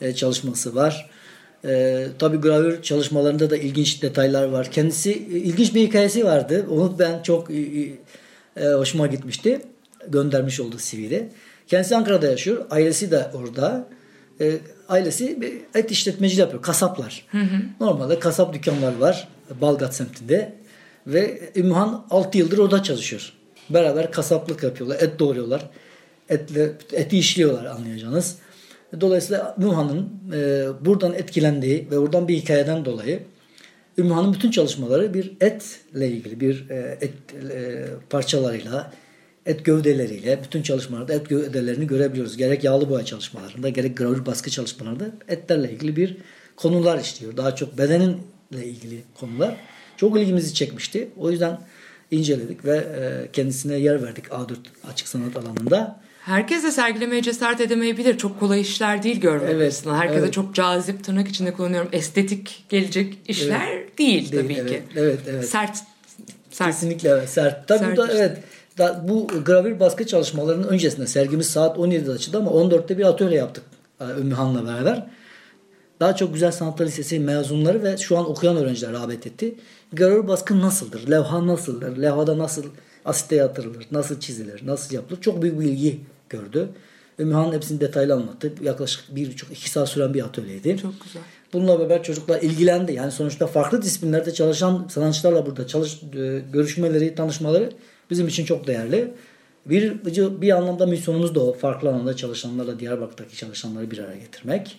e, 0.02 0.14
çalışması 0.16 0.76
var. 0.76 1.10
E, 1.66 2.08
tabii 2.20 2.38
gravür 2.38 2.82
çalışmalarında 2.82 3.50
da 3.50 3.58
ilginç 3.58 4.02
detaylar 4.02 4.46
var. 4.46 4.72
Kendisi 4.72 5.12
e, 5.12 5.16
ilginç 5.16 5.76
bir 5.76 5.82
hikayesi 5.82 6.26
vardı. 6.26 6.66
Onu 6.70 6.96
ben 7.00 7.24
çok 7.24 7.52
e, 7.52 7.58
e, 8.58 8.66
hoşuma 8.66 9.08
gitmişti. 9.08 9.62
göndermiş 10.08 10.60
olduğu 10.60 10.78
CV'de. 10.78 11.30
Kendisi 11.68 11.96
Ankara'da 11.96 12.28
yaşıyor. 12.28 12.66
Ailesi 12.70 13.12
de 13.12 13.28
orada. 13.34 13.88
E, 14.42 14.60
ailesi 14.90 15.42
bir 15.42 15.54
et 15.76 15.92
işletmeciliği 15.92 16.42
yapıyor. 16.42 16.62
Kasaplar. 16.62 17.26
Normalde 17.80 18.20
kasap 18.20 18.54
dükkanları 18.54 19.00
var. 19.00 19.28
Balgat 19.62 19.96
semtinde. 19.96 20.54
Ve 21.08 21.52
Ümmühan 21.56 22.06
6 22.10 22.38
yıldır 22.38 22.58
orada 22.58 22.84
çalışıyor. 22.84 23.34
Beraber 23.70 24.12
kasaplık 24.12 24.64
yapıyorlar. 24.64 24.98
Et 25.02 25.20
doğruyorlar. 25.20 25.70
Etle, 26.30 26.72
eti 26.94 27.18
işliyorlar 27.18 27.66
anlayacağınız. 27.66 28.36
Dolayısıyla 29.02 29.56
Ümmühan'ın 29.60 30.10
e, 30.34 30.68
buradan 30.86 31.14
etkilendiği 31.14 31.88
ve 31.92 31.98
oradan 31.98 32.28
bir 32.28 32.36
hikayeden 32.36 32.86
dolayı 32.86 33.24
Ümmühan'ın 33.98 34.34
bütün 34.34 34.52
çalışmaları 34.52 35.14
bir 35.14 35.32
etle 35.42 36.08
ilgili 36.08 36.40
bir 36.40 36.70
e, 36.70 36.98
et 37.02 37.14
e, 37.52 37.86
parçalarıyla 38.10 38.94
et 39.46 39.66
gövdeleriyle 39.66 40.40
bütün 40.44 40.62
çalışmalarda 40.62 41.14
et 41.14 41.30
gövdelerini 41.30 41.88
görebiliyoruz. 41.88 42.38
Gerek 42.38 42.64
yağlı 42.64 42.90
boya 42.90 43.06
çalışmalarında 43.06 43.70
gerek 43.70 43.98
gravür 43.98 44.26
baskı 44.26 44.50
çalışmalarında 44.50 45.06
etlerle 45.28 45.72
ilgili 45.72 45.96
bir 45.96 46.18
konular 46.56 47.00
işliyor. 47.00 47.38
Daha 47.38 47.56
çok 47.56 47.78
bedeninle 47.78 48.66
ilgili 48.66 49.04
konular. 49.20 49.56
Çok 49.98 50.20
ilgimizi 50.20 50.54
çekmişti. 50.54 51.10
O 51.18 51.32
yüzden 51.32 51.60
inceledik 52.12 52.66
ve 52.66 52.78
e, 52.78 53.32
kendisine 53.34 53.76
yer 53.76 54.04
verdik 54.04 54.26
A4 54.26 54.56
açık 54.92 55.08
sanat 55.08 55.38
alanında. 55.38 56.02
Herkes 56.22 56.64
de 56.64 56.72
sergilemeye 56.72 57.22
cesaret 57.22 57.62
edemeyebilir. 57.62 58.18
Çok 58.18 58.40
kolay 58.40 58.62
işler 58.62 59.04
değil 59.04 59.20
görmek 59.20 59.50
Evet, 59.50 59.68
açısından. 59.68 59.96
Herkese 59.96 60.20
evet. 60.20 60.34
çok 60.34 60.56
cazip 60.56 61.04
tırnak 61.04 61.28
içinde 61.28 61.54
kullanıyorum. 61.54 61.90
Estetik 61.92 62.66
gelecek 62.70 63.18
işler 63.28 63.68
değil, 63.98 64.32
Değil, 64.32 64.44
tabii 64.44 64.54
evet, 64.54 64.70
ki. 64.70 64.84
evet, 64.96 65.20
evet. 65.30 65.50
Sert. 65.50 65.78
Sert. 66.52 66.68
Kesinlikle 66.68 67.10
evet. 67.10 67.30
Sert. 67.30 67.68
Tabii 67.68 67.80
Sert 67.80 67.92
bu 67.92 67.98
da 67.98 68.08
işte. 68.08 68.18
evet. 68.18 68.38
Da, 68.78 69.06
bu 69.08 69.28
gravür 69.46 69.80
baskı 69.80 70.08
çalışmalarının 70.08 70.68
öncesinde 70.68 71.08
sergimiz 71.08 71.48
saat 71.48 71.78
17'de 71.78 72.12
açıldı 72.12 72.38
ama 72.38 72.52
14'te 72.52 72.98
bir 72.98 73.06
atölye 73.06 73.38
yaptık 73.38 73.64
e, 74.02 74.04
Ümmü 74.20 74.34
Han'la 74.34 74.66
beraber. 74.66 75.08
Daha 76.00 76.16
çok 76.16 76.34
Güzel 76.34 76.52
Sanatlar 76.52 76.86
Lisesi 76.86 77.20
mezunları 77.20 77.84
ve 77.84 77.98
şu 77.98 78.18
an 78.18 78.30
okuyan 78.30 78.58
öğrenciler 78.58 78.94
rağbet 78.94 79.28
etti. 79.28 79.56
Gravür 79.94 80.28
baskı 80.28 80.62
nasıldır? 80.62 81.12
Levha 81.12 81.48
nasıldır? 81.48 82.02
Levhada 82.02 82.38
nasıl 82.38 82.64
asite 83.06 83.36
yatırılır? 83.36 83.88
Nasıl 83.92 84.20
çizilir? 84.20 84.68
Nasıl 84.68 84.96
yapılır? 84.96 85.22
Çok 85.22 85.42
büyük 85.42 85.60
bir 85.60 85.66
ilgi 85.66 86.00
gördü. 86.30 86.70
Ümmü 87.20 87.34
Han 87.34 87.54
hepsini 87.54 87.82
detaylı 87.82 88.14
anlattı. 88.14 88.54
Yaklaşık 88.62 89.16
bir 89.16 89.32
buçuk 89.32 89.52
iki 89.52 89.70
saat 89.70 89.90
süren 89.90 90.14
bir 90.14 90.24
atölyeydi. 90.26 90.78
Çok 90.78 90.94
güzel. 91.04 91.22
Bununla 91.54 91.80
beraber 91.80 92.04
çocuklar 92.04 92.42
ilgilendi. 92.42 92.94
Yani 92.94 93.12
sonuçta 93.12 93.48
farklı 93.48 93.82
disiplinlerde 93.82 94.34
çalışan 94.34 94.88
sanatçılarla 94.90 95.46
burada 95.46 95.68
çalış 95.68 96.04
e, 96.04 96.42
görüşmeleri, 96.54 97.16
tanışmaları 97.16 97.70
bizim 98.12 98.28
için 98.28 98.46
çok 98.46 98.68
değerli. 98.68 99.14
Bir, 99.66 100.06
bir 100.42 100.58
anlamda 100.58 100.86
misyonumuz 100.86 101.36
da 101.36 101.40
o. 101.40 101.54
Farklı 101.54 101.90
alanda 101.90 102.16
çalışanlarla 102.16 102.80
Diyarbakır'daki 102.80 103.38
çalışanları 103.38 103.92
bir 103.92 103.98
araya 103.98 104.18
getirmek. 104.18 104.78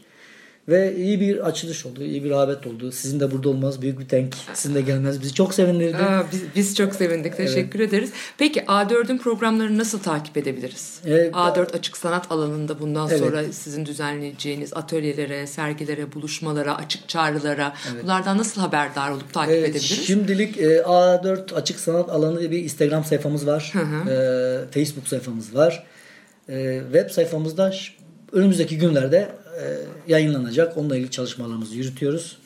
Ve 0.69 0.97
iyi 0.97 1.21
bir 1.21 1.47
açılış 1.47 1.87
oldu, 1.87 2.02
iyi 2.02 2.25
bir 2.25 2.31
rağbet 2.31 2.66
oldu. 2.66 2.92
Sizin 2.92 3.21
de 3.21 3.31
burada 3.31 3.49
olmanız 3.49 3.83
büyük 3.83 4.00
bir 4.00 4.11
denk. 4.11 4.35
Sizin 4.54 4.75
de 4.75 4.81
gelmeniz 4.81 5.23
bizi 5.23 5.35
çok 5.35 5.54
sevindirdi. 5.54 5.97
Aa, 5.97 6.25
biz, 6.33 6.42
biz 6.57 6.76
çok 6.76 6.95
sevindik. 6.95 7.37
Teşekkür 7.37 7.81
ederiz. 7.81 8.11
Peki 8.38 8.61
A4'ün 8.61 9.19
programlarını 9.19 9.78
nasıl 9.78 9.99
takip 9.99 10.37
edebiliriz? 10.37 11.00
Ee, 11.04 11.11
A4 11.11 11.76
açık 11.76 11.97
sanat 11.97 12.33
alanında 12.33 12.81
bundan 12.81 13.09
Evet. 13.09 13.19
sonra 13.19 13.45
sizin 13.52 13.87
düzenleyeceğiniz 13.87 14.75
atölyelere, 14.75 15.47
sergilere, 15.47 16.12
buluşmalara, 16.12 16.76
açık 16.76 17.09
çağrılara 17.09 17.73
bunlardan 18.02 18.38
nasıl 18.38 18.61
haberdar 18.61 19.11
olup 19.11 19.33
takip 19.33 19.54
Evet, 19.54 19.64
edebiliriz? 19.64 20.07
Şimdilik 20.07 20.59
e, 20.59 20.78
A4 20.81 21.54
Açık 21.54 21.81
Sanat 21.81 22.11
alanı 22.11 22.40
diye 22.40 22.50
bir 22.50 22.59
Instagram 22.59 23.04
sayfamız 23.04 23.47
var. 23.47 23.73
E, 24.09 24.71
Facebook 24.71 25.09
sayfamız 25.09 25.54
var. 25.54 25.87
E, 26.49 26.81
web 26.92 27.11
sayfamızda 27.11 27.73
önümüzdeki 28.33 28.78
günlerde 28.78 29.28
yayınlanacak. 30.09 30.76
Onunla 30.76 30.97
ilgili 30.97 31.11
çalışmalarımızı 31.11 31.76
yürütüyoruz. 31.76 32.37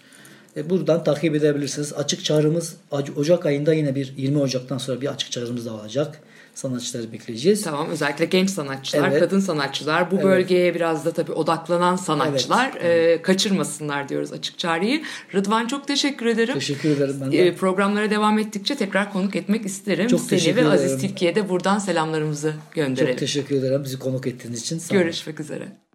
E, 0.56 0.70
buradan 0.70 1.04
takip 1.04 1.34
edebilirsiniz. 1.34 1.92
Açık 1.92 2.24
çağrımız 2.24 2.76
Ocak 3.16 3.46
ayında 3.46 3.74
yine 3.74 3.94
bir 3.94 4.14
20 4.16 4.38
Ocak'tan 4.38 4.78
sonra 4.78 5.00
bir 5.00 5.06
açık 5.06 5.32
çağrımız 5.32 5.66
da 5.66 5.72
olacak. 5.72 6.20
Sanatçıları 6.54 7.12
bekleyeceğiz. 7.12 7.62
Tamam 7.62 7.88
özellikle 7.90 8.24
genç 8.24 8.50
sanatçılar, 8.50 9.08
Evet. 9.08 9.20
kadın 9.20 9.40
sanatçılar, 9.40 10.10
bu 10.10 10.14
Evet. 10.14 10.24
bölgeye 10.24 10.74
biraz 10.74 11.04
da 11.04 11.12
tabii 11.12 11.32
odaklanan 11.32 11.96
sanatçılar 11.96 12.74
e, 12.74 13.22
kaçırmasınlar 13.22 14.08
diyoruz 14.08 14.32
açık 14.32 14.58
çağrıyı. 14.58 15.02
Rıdvan 15.34 15.66
çok 15.66 15.88
teşekkür 15.88 16.26
ederim. 16.26 16.54
Teşekkür 16.54 16.88
ederim 16.90 17.16
ben 17.20 17.32
de. 17.32 17.46
E, 17.46 17.54
programlara 17.54 18.10
devam 18.10 18.38
ettikçe 18.38 18.76
tekrar 18.76 19.12
konuk 19.12 19.36
etmek 19.36 19.66
isterim. 19.66 20.08
Çok 20.08 20.20
Seni 20.20 20.28
teşekkür 20.28 20.64
ve 20.64 20.68
Aziz 20.68 20.92
ederim. 20.92 21.00
Tilki'ye 21.08 21.34
de 21.34 21.48
buradan 21.48 21.78
selamlarımızı 21.78 22.54
gönderelim. 22.72 23.12
Çok 23.12 23.18
teşekkür 23.18 23.56
ederim 23.56 23.84
bizi 23.84 23.98
konuk 23.98 24.26
ettiğiniz 24.26 24.60
için. 24.60 24.78
Sağ. 24.78 24.94
Görüşmek 24.94 25.40
üzere. 25.40 25.85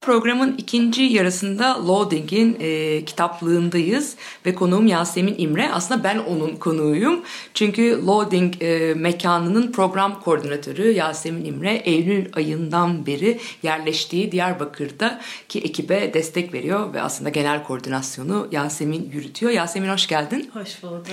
Programın 0.00 0.54
ikinci 0.58 1.02
yarısında 1.02 1.86
Loading'in 1.86 2.56
e, 2.60 3.04
kitaplığındayız 3.04 4.16
ve 4.46 4.54
konuğum 4.54 4.86
Yasemin 4.86 5.34
İmre. 5.38 5.70
Aslında 5.72 6.04
ben 6.04 6.18
onun 6.18 6.56
konuğuyum. 6.56 7.20
Çünkü 7.54 8.06
Loading 8.06 8.62
e, 8.62 8.94
mekanının 8.94 9.72
program 9.72 10.20
koordinatörü 10.20 10.92
Yasemin 10.92 11.44
İmre 11.44 11.72
Eylül 11.74 12.26
ayından 12.36 13.06
beri 13.06 13.40
yerleştiği 13.62 14.32
Diyarbakır'daki 14.32 15.58
ekibe 15.58 16.14
destek 16.14 16.54
veriyor 16.54 16.94
ve 16.94 17.02
aslında 17.02 17.30
genel 17.30 17.64
koordinasyonu 17.64 18.48
Yasemin 18.52 19.10
yürütüyor. 19.12 19.52
Yasemin 19.52 19.88
hoş 19.88 20.06
geldin. 20.06 20.50
Hoş 20.52 20.82
bulduk. 20.82 21.06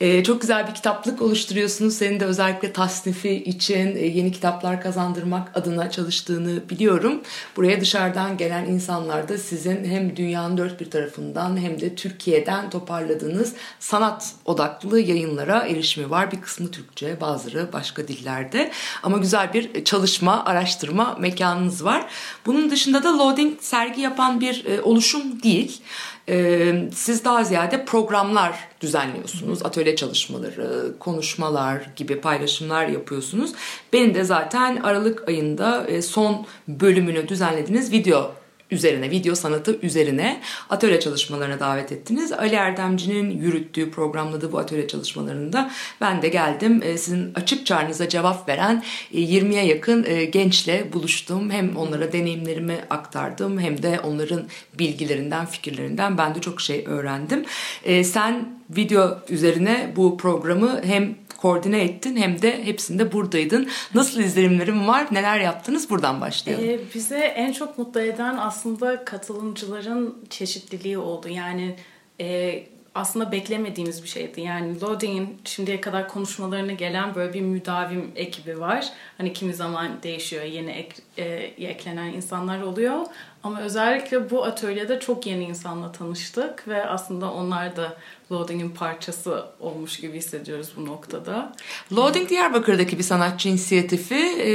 Ee, 0.00 0.24
çok 0.24 0.40
güzel 0.40 0.68
bir 0.68 0.74
kitaplık 0.74 1.22
oluşturuyorsunuz. 1.22 1.94
Senin 1.94 2.20
de 2.20 2.24
özellikle 2.24 2.72
tasnifi 2.72 3.30
için 3.30 3.96
e, 3.96 4.06
yeni 4.06 4.32
kitaplar 4.32 4.80
kazandırmak 4.80 5.56
adına 5.56 5.90
çalıştığını 5.90 6.68
biliyorum. 6.70 7.20
Buraya 7.56 7.80
dışarıdan 7.80 8.21
gelen 8.30 8.64
insanlar 8.64 9.28
da 9.28 9.38
sizin 9.38 9.84
hem 9.84 10.16
dünyanın 10.16 10.58
dört 10.58 10.80
bir 10.80 10.90
tarafından 10.90 11.56
hem 11.56 11.80
de 11.80 11.94
Türkiye'den 11.94 12.70
toparladığınız 12.70 13.52
sanat 13.80 14.34
odaklı 14.44 15.00
yayınlara 15.00 15.66
erişimi 15.66 16.10
var. 16.10 16.32
Bir 16.32 16.40
kısmı 16.40 16.70
Türkçe, 16.70 17.20
bazıları 17.20 17.72
başka 17.72 18.08
dillerde. 18.08 18.70
Ama 19.02 19.18
güzel 19.18 19.52
bir 19.52 19.84
çalışma, 19.84 20.44
araştırma 20.44 21.16
mekanınız 21.20 21.84
var. 21.84 22.06
Bunun 22.46 22.70
dışında 22.70 23.04
da 23.04 23.18
Loading 23.18 23.60
sergi 23.60 24.00
yapan 24.00 24.40
bir 24.40 24.64
e, 24.64 24.82
oluşum 24.82 25.42
değil. 25.42 25.80
Ee, 26.28 26.88
siz 26.94 27.24
daha 27.24 27.44
ziyade 27.44 27.84
programlar 27.84 28.68
düzenliyorsunuz. 28.80 29.66
Atölye 29.66 29.96
çalışmaları, 29.96 30.98
konuşmalar 30.98 31.90
gibi 31.96 32.20
paylaşımlar 32.20 32.86
yapıyorsunuz. 32.86 33.52
Benim 33.92 34.14
de 34.14 34.24
zaten 34.24 34.76
Aralık 34.76 35.28
ayında 35.28 35.86
e, 35.86 36.02
son 36.02 36.46
bölümünü 36.68 37.28
düzenlediğiniz 37.28 37.92
video 37.92 38.41
üzerine, 38.72 39.10
video 39.10 39.34
sanatı 39.34 39.78
üzerine 39.82 40.40
atölye 40.70 41.00
çalışmalarına 41.00 41.60
davet 41.60 41.92
ettiniz. 41.92 42.32
Ali 42.32 42.54
Erdemci'nin 42.54 43.30
yürüttüğü, 43.30 43.90
programladığı 43.90 44.52
bu 44.52 44.58
atölye 44.58 44.88
çalışmalarında 44.88 45.70
ben 46.00 46.22
de 46.22 46.28
geldim. 46.28 46.80
E, 46.84 46.98
Sizin 46.98 47.34
açık 47.34 47.66
çağrınıza 47.66 48.08
cevap 48.08 48.48
veren 48.48 48.82
e, 49.14 49.18
20'ye 49.20 49.64
yakın 49.64 50.04
e, 50.08 50.24
gençle 50.24 50.92
buluştum. 50.92 51.50
Hem 51.50 51.76
onlara 51.76 52.12
deneyimlerimi 52.12 52.76
aktardım 52.90 53.60
hem 53.60 53.82
de 53.82 54.00
onların 54.00 54.42
bilgilerinden, 54.78 55.46
fikirlerinden 55.46 56.18
ben 56.18 56.34
de 56.34 56.40
çok 56.40 56.60
şey 56.60 56.84
öğrendim. 56.86 57.44
E, 57.84 58.04
Sen 58.04 58.62
video 58.70 59.18
üzerine 59.28 59.92
bu 59.96 60.16
programı 60.16 60.80
hem 60.84 61.14
koordine 61.42 61.82
ettin 61.82 62.16
hem 62.16 62.42
de 62.42 62.64
hepsinde 62.64 63.12
buradaydın. 63.12 63.68
Nasıl 63.94 64.20
izlenimlerim 64.20 64.88
var, 64.88 65.06
neler 65.10 65.40
yaptınız 65.40 65.90
buradan 65.90 66.20
başlayalım. 66.20 66.64
Ee, 66.68 66.80
bize 66.94 67.18
en 67.18 67.52
çok 67.52 67.78
mutlu 67.78 68.00
eden 68.00 68.36
aslında 68.36 69.04
katılımcıların 69.04 70.24
çeşitliliği 70.30 70.98
oldu. 70.98 71.28
Yani 71.28 71.76
e, 72.20 72.58
aslında 72.94 73.32
beklemediğimiz 73.32 74.02
bir 74.02 74.08
şeydi. 74.08 74.40
Yani 74.40 74.80
Loading'in 74.80 75.38
şimdiye 75.44 75.80
kadar 75.80 76.08
konuşmalarına 76.08 76.72
gelen 76.72 77.14
böyle 77.14 77.34
bir 77.34 77.40
müdavim 77.40 78.12
ekibi 78.16 78.60
var. 78.60 78.88
Hani 79.18 79.32
kimi 79.32 79.54
zaman 79.54 80.02
değişiyor, 80.02 80.44
yeni 80.44 80.70
ek, 80.70 81.02
e, 81.16 81.24
eklenen 81.66 82.12
insanlar 82.12 82.62
oluyor. 82.62 83.00
Ama 83.42 83.60
özellikle 83.60 84.30
bu 84.30 84.44
atölyede 84.44 85.00
çok 85.00 85.26
yeni 85.26 85.44
insanla 85.44 85.92
tanıştık 85.92 86.68
ve 86.68 86.86
aslında 86.86 87.32
onlar 87.32 87.76
da 87.76 87.96
Loading'in 88.32 88.70
parçası 88.70 89.46
olmuş 89.60 90.00
gibi 90.00 90.18
hissediyoruz 90.18 90.72
bu 90.76 90.86
noktada. 90.86 91.52
Loading 91.92 92.28
Diyarbakır'daki 92.28 92.98
bir 92.98 93.02
sanatçı 93.02 93.48
inisiyatifi 93.48 94.14
e, 94.14 94.48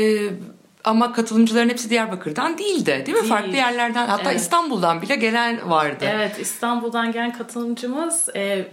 ama 0.88 1.14
katılımcıların 1.14 1.70
hepsi 1.70 1.90
Diyarbakır'dan 1.90 2.58
değildi 2.58 2.86
değil 2.86 3.18
mi? 3.18 3.22
Değil. 3.22 3.30
Farklı 3.30 3.56
yerlerden 3.56 4.08
hatta 4.08 4.32
Evet. 4.32 4.42
İstanbul'dan 4.42 5.02
bile 5.02 5.16
gelen 5.16 5.70
vardı. 5.70 6.06
Evet, 6.08 6.40
İstanbul'dan 6.40 7.12
gelen 7.12 7.34
katılımcımız 7.34 8.30
e, 8.36 8.68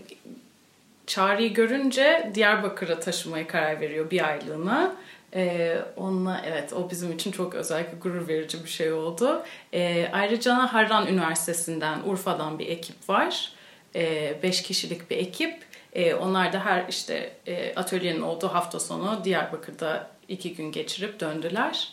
çağrıyı 1.07 1.55
görünce 1.55 2.31
Diyarbakır'a 2.35 3.01
taşımaya 3.01 3.47
karar 3.47 3.81
veriyor 3.81 4.11
bir 4.11 4.29
aylığına. 4.29 4.93
E, 5.35 5.77
onunla 5.97 6.43
evet 6.47 6.73
o 6.73 6.91
bizim 6.91 7.13
için 7.13 7.33
çok 7.33 7.55
özellikle 7.55 7.99
gurur 7.99 8.29
verici 8.29 8.65
bir 8.65 8.69
şey 8.69 8.93
oldu. 8.93 9.43
E, 9.73 10.09
ayrıca 10.13 10.57
Harran 10.57 11.07
Üniversitesi'nden 11.07 11.99
Urfa'dan 12.07 12.59
bir 12.59 12.69
ekip 12.69 13.09
var. 13.09 13.53
E, 13.95 14.35
beş 14.43 14.63
kişilik 14.63 15.11
bir 15.11 15.17
ekip. 15.17 15.65
E, 15.93 16.15
onlar 16.15 16.53
da 16.53 16.65
her 16.65 16.85
işte 16.89 17.33
e, 17.47 17.75
atölyenin 17.75 18.23
olduğu 18.23 18.49
hafta 18.49 18.81
sonu 18.81 19.25
Diyarbakır'da 19.25 20.11
iki 20.29 20.55
gün 20.55 20.73
geçirip 20.73 21.21
döndüler. 21.21 21.89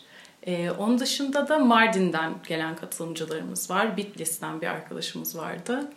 E, 0.48 0.71
onun 0.71 1.00
dışında 1.00 1.48
da 1.48 1.60
Mardin'den 1.60 2.33
gelen 2.48 2.75
katılımcılarımız 2.75 3.69
var. 3.69 3.98
Bitlis'ten 3.98 4.62
bir 4.62 4.67
arkadaşımız 4.67 5.38
vardı. 5.38 5.91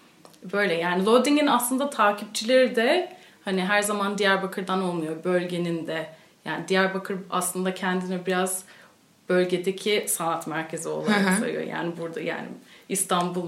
Böyle 0.52 0.74
yani 0.74 1.04
Loading'in 1.04 1.46
aslında 1.46 1.90
takipçileri 1.90 2.76
de 2.76 3.16
hani 3.44 3.64
her 3.64 3.82
zaman 3.82 4.18
Diyarbakır'dan 4.18 4.82
olmuyor. 4.82 5.24
Bölgenin 5.24 5.86
de 5.86 6.10
yani 6.44 6.68
Diyarbakır 6.68 7.18
aslında 7.30 7.74
kendini 7.74 8.26
biraz 8.26 8.64
bölgedeki 9.28 10.04
sanat 10.08 10.46
merkezi 10.46 10.88
olarak 10.88 11.38
sayıyor. 11.38 11.62
Yani 11.62 11.92
burada 11.98 12.20
yani 12.20 12.48
İstanbul 12.88 13.46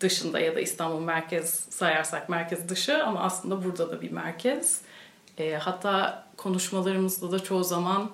dışında 0.00 0.40
ya 0.40 0.54
da 0.54 0.60
İstanbul 0.60 1.00
merkez 1.00 1.50
sayarsak 1.70 2.28
merkez 2.28 2.68
dışı 2.68 3.04
ama 3.04 3.20
aslında 3.20 3.64
burada 3.64 3.90
da 3.90 4.02
bir 4.02 4.10
merkez. 4.10 4.80
E, 5.38 5.54
hatta 5.54 6.26
konuşmalarımızda 6.36 7.32
da 7.32 7.38
çoğu 7.44 7.64
zaman 7.64 8.10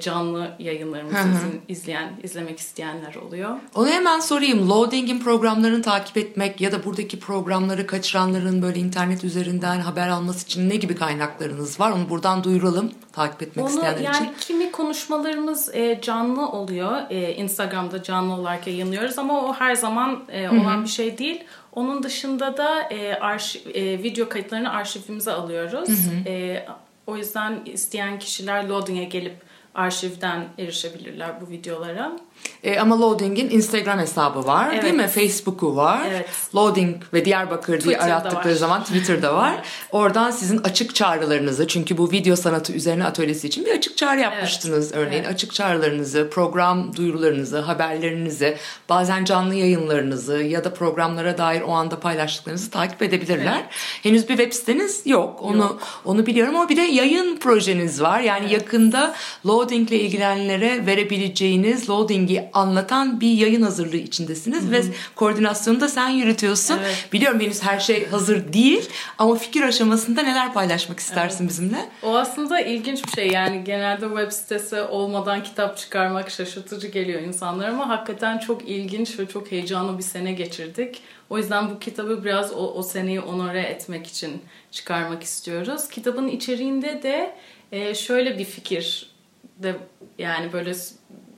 canlı 0.00 0.50
yayınlarımızı 0.58 1.46
izleyen, 1.68 2.12
izlemek 2.22 2.58
isteyenler 2.58 3.14
oluyor. 3.14 3.56
Onu 3.74 3.88
hemen 3.88 4.20
sorayım. 4.20 4.70
Loading'in 4.70 5.20
programlarını 5.20 5.82
takip 5.82 6.16
etmek 6.16 6.60
ya 6.60 6.72
da 6.72 6.84
buradaki 6.84 7.20
programları 7.20 7.86
kaçıranların 7.86 8.62
böyle 8.62 8.78
internet 8.78 9.24
üzerinden 9.24 9.80
haber 9.80 10.08
alması 10.08 10.44
için 10.44 10.70
ne 10.70 10.76
gibi 10.76 10.94
kaynaklarınız 10.94 11.80
var? 11.80 11.90
Onu 11.90 12.10
buradan 12.10 12.44
duyuralım 12.44 12.92
takip 13.12 13.42
etmek 13.42 13.64
Onu 13.66 13.74
isteyenler 13.74 14.00
yani 14.00 14.16
için. 14.16 14.34
kimi 14.40 14.72
konuşmalarımız 14.72 15.74
e, 15.74 16.00
canlı 16.02 16.48
oluyor. 16.48 16.92
E, 17.10 17.34
Instagram'da 17.34 18.02
canlı 18.02 18.34
olarak 18.34 18.66
yayınlıyoruz 18.66 19.18
ama 19.18 19.40
o 19.44 19.52
her 19.54 19.74
zaman 19.74 20.24
e, 20.28 20.48
olan 20.48 20.82
bir 20.84 20.88
şey 20.88 21.18
değil. 21.18 21.44
Onun 21.72 22.02
dışında 22.02 22.56
da 22.56 22.80
e, 22.80 23.14
arşiv, 23.14 23.60
e, 23.74 24.02
video 24.02 24.28
kayıtlarını 24.28 24.70
arşivimize 24.72 25.32
alıyoruz. 25.32 25.88
E, 26.26 26.66
o 27.06 27.16
yüzden 27.16 27.60
isteyen 27.66 28.18
kişiler 28.18 28.68
Loading'e 28.68 29.04
gelip 29.04 29.34
arşivden 29.74 30.48
erişebilirler 30.58 31.40
bu 31.40 31.48
videolara. 31.48 32.16
E, 32.64 32.78
ama 32.78 33.00
Loading'in 33.00 33.50
Instagram 33.50 33.98
hesabı 33.98 34.46
var 34.46 34.70
Evet. 34.72 34.82
değil 34.82 34.94
mi? 34.94 35.06
Facebook'u 35.06 35.76
var. 35.76 36.02
Evet. 36.10 36.26
Loading 36.54 36.96
ve 37.12 37.24
Diyarbakır 37.24 37.72
diye 37.72 37.78
Twitter'da 37.78 38.14
arattıkları 38.14 38.54
var. 38.54 38.58
zaman 38.58 38.84
Twitter'da 38.84 39.34
var. 39.34 39.62
Oradan 39.92 40.30
sizin 40.30 40.58
açık 40.58 40.94
çağrılarınızı 40.94 41.68
çünkü 41.68 41.98
bu 41.98 42.10
video 42.10 42.36
sanatı 42.36 42.72
üzerine 42.72 43.04
atölyesi 43.04 43.46
için 43.46 43.64
bir 43.64 43.70
açık 43.70 43.96
çağrı 43.96 44.20
yapmıştınız. 44.20 44.92
Örneğin 44.92 45.22
evet. 45.22 45.34
açık 45.34 45.54
çağrılarınızı, 45.54 46.30
program 46.30 46.96
duyurularınızı, 46.96 47.58
haberlerinizi, 47.58 48.56
bazen 48.88 49.24
canlı 49.24 49.54
yayınlarınızı 49.54 50.36
ya 50.36 50.64
da 50.64 50.74
programlara 50.74 51.38
dair 51.38 51.62
o 51.62 51.70
anda 51.70 52.00
paylaştıklarınızı 52.00 52.70
takip 52.70 53.02
edebilirler. 53.02 53.64
Henüz 54.02 54.28
bir 54.28 54.36
web 54.36 54.52
siteniz 54.52 55.02
yok. 55.06 55.42
Onu 55.42 55.78
onu 56.04 56.26
biliyorum 56.26 56.56
ama 56.56 56.68
bir 56.68 56.76
de 56.76 56.82
yayın 56.82 57.36
projeniz 57.36 58.02
var. 58.02 58.20
Yani 58.20 58.52
yakında 58.52 59.14
Loading 59.46 59.88
ile 59.88 60.00
ilgilenenlere 60.00 60.86
verebileceğiniz 60.86 61.90
Loading'i 62.24 62.50
anlatan 62.52 63.20
bir 63.20 63.32
yayın 63.32 63.62
hazırlığı 63.62 63.96
içindesiniz 63.96 64.70
ve 64.70 64.82
koordinasyonu 65.16 65.80
da 65.80 65.88
sen 65.88 66.08
yürütüyorsun. 66.08 66.78
Evet. 66.82 67.08
Biliyorum 67.12 67.40
henüz 67.40 67.62
her 67.62 67.80
şey 67.80 68.06
hazır 68.06 68.52
değil 68.52 68.88
ama 69.18 69.34
fikir 69.34 69.62
aşamasında 69.62 70.22
neler 70.22 70.52
paylaşmak 70.52 70.98
istersin 70.98 71.48
bizimle? 71.48 71.88
O 72.02 72.16
aslında 72.16 72.60
ilginç 72.60 73.06
bir 73.06 73.12
şey 73.12 73.28
yani 73.28 73.64
genelde 73.64 74.08
web 74.08 74.32
sitesi 74.32 74.80
olmadan 74.80 75.42
kitap 75.42 75.78
çıkarmak 75.78 76.30
şaşırtıcı 76.30 76.88
geliyor 76.88 77.20
insanlara 77.20 77.70
ama 77.70 77.88
hakikaten 77.88 78.38
çok 78.38 78.68
ilginç 78.68 79.18
ve 79.18 79.26
çok 79.26 79.52
heyecanlı 79.52 79.98
bir 79.98 80.02
sene 80.02 80.32
geçirdik. 80.32 81.02
O 81.30 81.38
yüzden 81.38 81.70
bu 81.70 81.78
kitabı 81.78 82.24
biraz 82.24 82.52
o, 82.52 82.74
o 82.74 82.82
seneyi 82.82 83.20
onore 83.20 83.62
etmek 83.62 84.06
için 84.06 84.42
çıkarmak 84.70 85.22
istiyoruz. 85.22 85.88
Kitabın 85.88 86.28
içeriğinde 86.28 87.02
de 87.02 87.34
e, 87.72 87.94
şöyle 87.94 88.38
bir 88.38 88.44
fikir 88.44 89.14
de 89.62 89.76
yani 90.18 90.52
böyle 90.52 90.74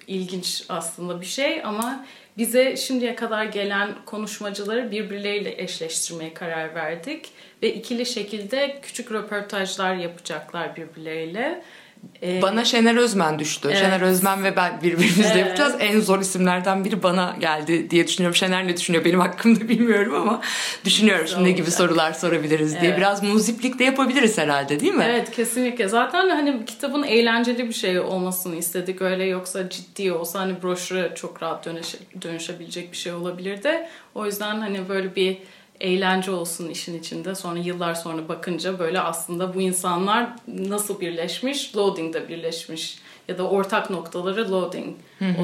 ilginç 0.06 0.64
aslında 0.68 1.20
bir 1.20 1.26
şey 1.26 1.64
ama 1.64 2.06
bize 2.38 2.76
şimdiye 2.76 3.14
kadar 3.14 3.44
gelen 3.44 3.94
konuşmacıları 4.07 4.90
birbirleriyle 4.90 5.62
eşleştirmeye 5.62 6.35
karar 6.35 6.74
verdik 6.74 7.33
ve 7.62 7.74
ikili 7.74 8.07
şekilde 8.07 8.78
küçük 8.83 9.12
röportajlar 9.12 9.94
yapacaklar 9.94 10.76
birbirleriyle. 10.76 11.62
Ee, 12.23 12.42
Bana 12.42 12.64
Şener 12.64 12.97
Özmen 12.97 13.38
düştü. 13.38 13.69
Evet. 13.71 13.79
Şener 13.79 14.01
Özmen 14.01 14.45
ve 14.45 14.57
ben 14.57 14.83
birbirimizle 14.83 15.25
Evet. 15.27 15.37
yapacağız. 15.37 15.75
En 15.81 16.01
zor 16.01 16.21
isimlerden 16.21 16.85
biri 16.85 17.03
bana 17.03 17.37
geldi 17.40 17.90
diye 17.90 18.07
düşünüyorum. 18.07 18.37
Şener 18.37 18.66
ne 18.66 18.77
düşünüyor 18.77 19.05
benim 19.05 19.21
hakkımda 19.21 19.69
bilmiyorum 19.69 20.14
ama 20.14 20.40
düşünüyorum 20.85 21.27
şimdi 21.29 21.45
ne 21.45 21.51
gibi 21.51 21.71
sorular 21.71 22.12
sorabiliriz 22.12 22.73
diye. 22.73 22.85
Evet. 22.90 22.99
Biraz 22.99 23.23
muziplik 23.23 23.79
de 23.79 23.85
yapabiliriz 23.85 24.38
herhalde 24.38 24.81
değil 24.81 24.95
mi? 24.95 25.05
Evet 25.09 25.31
kesinlikle. 25.31 25.88
Zaten 25.88 26.29
hani 26.29 26.64
kitabın 26.64 27.03
eğlenceli 27.03 27.69
bir 27.69 27.75
şey 27.75 28.01
olmasını 28.01 28.57
istedik. 28.57 29.03
Öyle 29.03 29.25
yoksa 29.25 29.71
ciddi 29.71 30.12
olsa 30.12 30.40
hani 30.40 30.62
broşüre 30.62 31.12
çok 31.14 31.42
rahat 31.42 31.64
dönüşe, 31.66 31.99
dönüşebilecek 32.23 32.92
bir 32.92 32.97
şey 32.97 33.12
olabilirdi. 33.12 33.88
O 34.14 34.27
yüzden 34.27 34.61
hani 34.61 34.88
böyle 34.88 35.16
bir 35.16 35.38
eğlence 35.80 36.30
olsun 36.30 36.68
işin 36.68 36.98
içinde. 37.00 37.34
Sonra 37.34 37.58
yıllar 37.58 37.94
sonra 37.94 38.28
bakınca 38.28 38.78
böyle 38.78 39.00
aslında 39.00 39.54
bu 39.54 39.60
insanlar 39.60 40.28
nasıl 40.48 41.00
birleşmiş? 41.00 41.76
Loading'de 41.76 42.28
birleşmiş. 42.28 42.98
Ya 43.28 43.38
da 43.38 43.48
ortak 43.48 43.90
noktaları 43.90 44.52
loading 44.52 44.96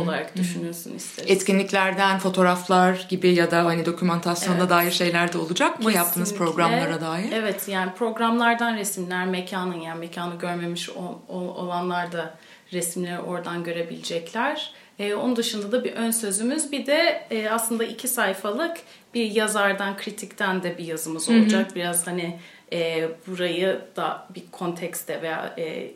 olarak 0.03 0.37
düşünülsün 0.37 0.97
isteriz. 0.97 1.31
Etkinliklerden 1.31 2.19
fotoğraflar 2.19 3.07
gibi 3.09 3.35
ya 3.35 3.51
da 3.51 3.65
hani 3.65 3.87
dokümantasyona 3.87 4.59
Evet. 4.59 4.71
dair 4.71 4.91
şeyler 4.91 5.33
de 5.33 5.39
olacak 5.39 5.81
mı 5.81 5.93
yaptığınız 5.93 6.35
programlara 6.35 7.01
dair? 7.01 7.33
Evet 7.33 7.69
yani 7.69 7.93
programlardan 7.99 8.77
resimler, 8.77 9.27
mekanın 9.27 9.81
yani 9.81 9.99
mekanı 9.99 10.39
görmemiş 10.39 10.91
ol- 10.91 11.19
ol- 11.29 11.49
olanlar 11.57 12.13
da 12.13 12.35
resimleri 12.73 13.19
oradan 13.21 13.65
görebilecekler. 13.65 14.73
Ee, 14.99 15.15
onun 15.15 15.37
dışında 15.37 15.73
da 15.73 15.85
bir 15.85 15.93
ön 15.93 16.11
sözümüz 16.11 16.73
bir 16.73 16.87
de 16.87 17.27
e, 17.31 17.49
aslında 17.49 17.85
iki 17.85 18.09
sayfalık 18.09 18.77
bir 19.15 19.31
yazardan, 19.31 19.97
kritikten 19.97 20.63
de 20.63 20.79
bir 20.79 20.85
yazımız 20.85 21.29
olacak. 21.29 21.75
Biraz 21.75 22.07
hani 22.07 22.39
e, 22.73 23.09
burayı 23.27 23.81
da 23.97 24.27
bir 24.35 24.43
kontekste 24.53 25.23
veya 25.23 25.55
e, 25.59 25.91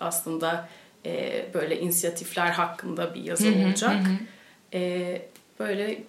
aslında 0.00 0.68
e, 1.06 1.44
böyle 1.54 1.80
inisiyatifler 1.80 2.50
hakkında 2.50 3.14
bir 3.14 3.22
yazı 3.24 3.48
olacak. 3.48 4.06
E, 4.74 5.22
böyle 5.60 6.02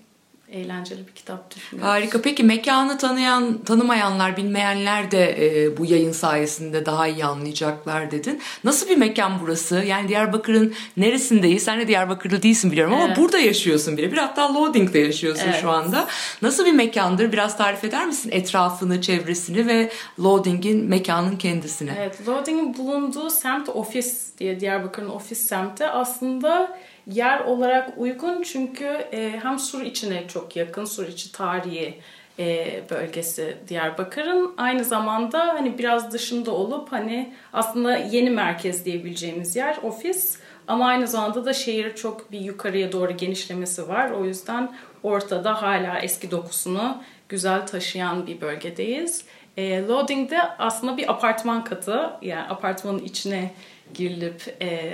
eğlenceli 0.52 1.08
bir 1.08 1.12
kitap 1.12 1.56
düşünüyoruz. 1.56 1.92
Harika. 1.94 2.22
Peki 2.22 2.44
mekanı 2.44 2.98
tanıyan, 2.98 3.58
tanımayanlar, 3.58 4.38
bilmeyenler 4.38 5.12
de 5.12 5.36
e, 5.64 5.78
bu 5.78 5.86
yayın 5.86 6.12
sayesinde 6.12 6.86
daha 6.86 7.08
iyi 7.08 7.26
anlayacaklar 7.26 8.12
dedin. 8.12 8.42
Nasıl 8.64 8.90
bir 8.90 8.98
mekan 8.98 9.40
burası? 9.42 9.76
Yani 9.76 10.08
Diyarbakır'ın 10.08 10.74
neresindeyiz? 10.98 11.64
Sen 11.64 11.80
de 11.80 11.88
Diyarbakırlı 11.88 12.44
değilsin 12.44 12.72
biliyorum 12.72 12.94
ama 12.94 13.06
Evet. 13.08 13.18
burada 13.18 13.40
yaşıyorsun 13.40 13.98
biri. 13.98 14.12
Bir 14.12 14.18
hatta 14.18 14.54
Loading'de 14.54 15.00
yaşıyorsun 15.00 15.46
Evet. 15.50 15.62
şu 15.62 15.70
anda. 15.70 16.08
Nasıl 16.42 16.66
bir 16.66 16.74
mekandır? 16.74 17.32
Biraz 17.32 17.58
tarif 17.58 17.84
eder 17.84 18.06
misin 18.06 18.30
etrafını, 18.32 19.02
çevresini 19.02 19.68
ve 19.68 19.90
Loading'in 20.20 20.86
mekanın 20.86 21.36
kendisini? 21.38 21.92
Evet, 21.98 22.28
Loading'in 22.28 22.78
bulunduğu 22.78 23.30
semt 23.30 23.70
ofis 23.70 24.28
diye 24.40 24.60
Diyarbakır'ın 24.60 25.10
ofis 25.10 25.40
semti 25.40 25.86
aslında 25.88 26.78
yer 27.12 27.40
olarak 27.40 27.94
uygun 27.98 28.42
çünkü 28.42 28.86
e, 28.86 29.40
hem 29.44 29.60
sur 29.60 29.82
içine 29.82 30.28
çok 30.28 30.56
yakın, 30.56 30.86
sur 30.86 31.08
içi 31.08 31.32
tarihi 31.32 32.00
e, 32.40 32.82
bölgesi 32.90 33.58
Diyarbakır'ın 33.68 34.54
aynı 34.58 34.84
zamanda 34.84 35.40
hani 35.40 35.78
biraz 35.78 36.14
dışında 36.14 36.52
olup 36.52 36.92
hani 36.92 37.34
aslında 37.54 37.98
yeni 37.98 38.30
merkez 38.30 38.86
diyebileceğimiz 38.86 39.56
yer 39.56 39.78
ofis 39.84 40.40
ama 40.68 40.88
aynı 40.88 41.08
zamanda 41.08 41.46
da 41.46 41.54
şehir 41.54 41.96
çok 41.96 42.32
bir 42.32 42.40
yukarıya 42.40 42.92
doğru 42.92 43.18
genişlemesi 43.18 43.88
var. 43.88 44.12
O 44.12 44.26
yüzden 44.26 44.72
ortada 45.04 45.62
hala 45.62 46.00
eski 46.00 46.32
dokusunu 46.32 47.04
güzel 47.30 47.68
taşıyan 47.68 48.28
bir 48.28 48.42
bölgedeyiz. 48.42 49.26
E, 49.58 49.88
Loading'de 49.88 50.42
aslında 50.42 50.98
bir 50.98 51.12
apartman 51.12 51.64
katı 51.64 52.12
yani 52.22 52.50
apartmanın 52.50 53.00
içine 53.00 53.52
girilip 53.94 54.56
e, 54.62 54.94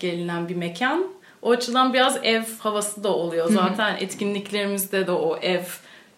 gelinen 0.00 0.48
bir 0.48 0.56
mekan. 0.56 1.21
O 1.42 1.50
açıdan 1.50 1.92
biraz 1.92 2.16
ev 2.22 2.42
havası 2.58 3.04
da 3.04 3.08
oluyor. 3.08 3.50
Zaten 3.52 3.96
etkinliklerimizde 4.00 5.06
de 5.06 5.12
o 5.12 5.36
ev 5.36 5.62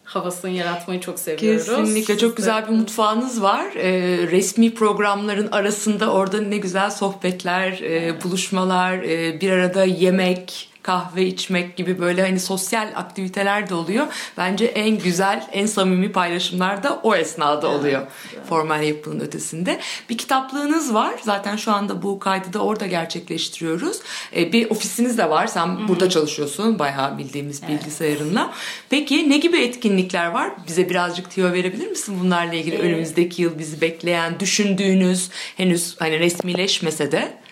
havasını 0.04 0.50
yaratmayı 0.50 1.00
çok 1.00 1.18
seviyoruz. 1.18 1.66
Kesinlikle 1.66 2.18
çok 2.18 2.36
güzel 2.36 2.68
bir 2.68 2.72
mutfağınız 2.72 3.42
var. 3.42 3.66
Ee, 3.76 4.18
resmi 4.30 4.74
programların 4.74 5.48
arasında 5.52 6.12
orada 6.12 6.40
ne 6.40 6.56
güzel 6.56 6.90
sohbetler, 6.90 7.72
e, 7.82 8.22
buluşmalar, 8.24 8.92
e, 8.92 9.40
bir 9.40 9.50
arada 9.50 9.84
yemek, 9.84 10.68
kahve 10.84 11.26
içmek 11.26 11.76
gibi 11.76 12.00
böyle 12.00 12.22
hani 12.22 12.40
sosyal 12.40 12.92
aktiviteler 12.96 13.68
de 13.68 13.74
oluyor. 13.74 14.06
Bence 14.36 14.64
en 14.64 14.98
güzel, 14.98 15.46
en 15.52 15.66
samimi 15.66 16.12
paylaşımlar 16.12 16.82
da 16.82 17.00
o 17.02 17.14
esnada 17.14 17.68
oluyor. 17.68 18.06
Formal 18.48 18.82
yapının 18.82 19.20
ötesinde. 19.20 19.80
Bir 20.10 20.18
kitaplığınız 20.18 20.94
var. 20.94 21.14
Zaten 21.22 21.56
şu 21.56 21.72
anda 21.72 22.02
bu 22.02 22.18
kaydı 22.18 22.52
da 22.52 22.58
orada 22.58 22.86
gerçekleştiriyoruz. 22.86 24.00
Ee, 24.36 24.52
bir 24.52 24.70
ofisiniz 24.70 25.18
de 25.18 25.30
var. 25.30 25.46
Sen 25.46 25.88
burada 25.88 26.10
çalışıyorsun. 26.10 26.78
Bayağı 26.78 27.18
bildiğimiz 27.18 27.68
bilgisayarınla. 27.68 28.52
Peki 28.90 29.30
ne 29.30 29.38
gibi 29.38 29.60
etkinlikler 29.60 30.26
var? 30.26 30.50
Bize 30.68 30.90
birazcık 30.90 31.30
tüyo 31.30 31.52
verebilir 31.52 31.86
misin 31.86 32.16
bunlarla 32.20 32.54
ilgili? 32.54 32.78
Önümüzdeki 32.78 33.42
yıl 33.42 33.58
bizi 33.58 33.80
bekleyen, 33.80 34.40
düşündüğünüz, 34.40 35.30
henüz 35.56 35.96
hani 35.98 36.18
resmileşmese 36.18 37.12
de. 37.12 37.43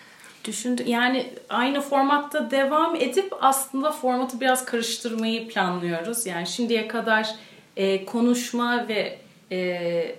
Düşündü 0.45 0.83
yani 0.85 1.33
aynı 1.49 1.81
formatta 1.81 2.51
devam 2.51 2.95
edip 2.95 3.33
aslında 3.41 3.91
formatı 3.91 4.41
biraz 4.41 4.65
karıştırmayı 4.65 5.47
planlıyoruz. 5.47 6.25
Yani 6.25 6.47
şimdiye 6.47 6.87
kadar 6.87 7.35
e, 7.77 8.05
konuşma 8.05 8.87
ve 8.87 9.19
e, 9.51 10.15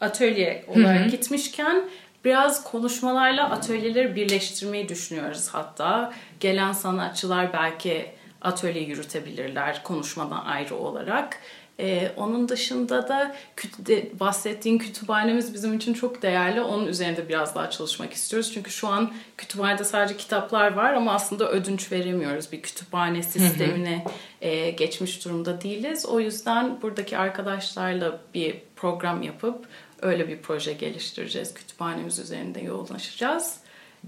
atölye 0.00 0.64
olarak 0.68 1.10
gitmişken 1.10 1.82
biraz 2.24 2.64
konuşmalarla 2.64 3.50
atölyeleri 3.50 4.16
birleştirmeyi 4.16 4.88
düşünüyoruz 4.88 5.48
hatta. 5.48 6.12
Gelen 6.40 6.72
sanatçılar 6.72 7.52
belki 7.52 8.06
atölye 8.42 8.82
yürütebilirler 8.82 9.82
konuşmadan 9.82 10.44
ayrı 10.44 10.74
olarak. 10.74 11.40
Ee, 11.80 12.12
onun 12.16 12.48
dışında 12.48 13.08
da 13.08 13.34
küt- 13.56 14.20
bahsettiğin 14.20 14.78
kütüphanemiz 14.78 15.54
bizim 15.54 15.74
için 15.74 15.94
çok 15.94 16.22
değerli. 16.22 16.60
Onun 16.60 16.86
üzerinde 16.86 17.28
biraz 17.28 17.54
daha 17.54 17.70
çalışmak 17.70 18.12
istiyoruz. 18.12 18.50
Çünkü 18.54 18.70
şu 18.70 18.88
an 18.88 19.12
kütüphanede 19.36 19.84
sadece 19.84 20.16
kitaplar 20.16 20.72
var 20.74 20.94
ama 20.94 21.12
aslında 21.14 21.50
ödünç 21.50 21.92
veremiyoruz. 21.92 22.52
Bir 22.52 22.62
kütüphane 22.62 23.22
sistemine 23.22 24.04
e, 24.40 24.70
geçmiş 24.70 25.24
durumda 25.24 25.60
değiliz. 25.60 26.06
O 26.06 26.20
yüzden 26.20 26.82
buradaki 26.82 27.18
arkadaşlarla 27.18 28.18
bir 28.34 28.56
program 28.76 29.22
yapıp 29.22 29.64
öyle 30.02 30.28
bir 30.28 30.38
proje 30.42 30.72
geliştireceğiz. 30.72 31.54
Kütüphanemiz 31.54 32.18
üzerinde 32.18 32.60
yoğunlaşacağız. 32.60 33.56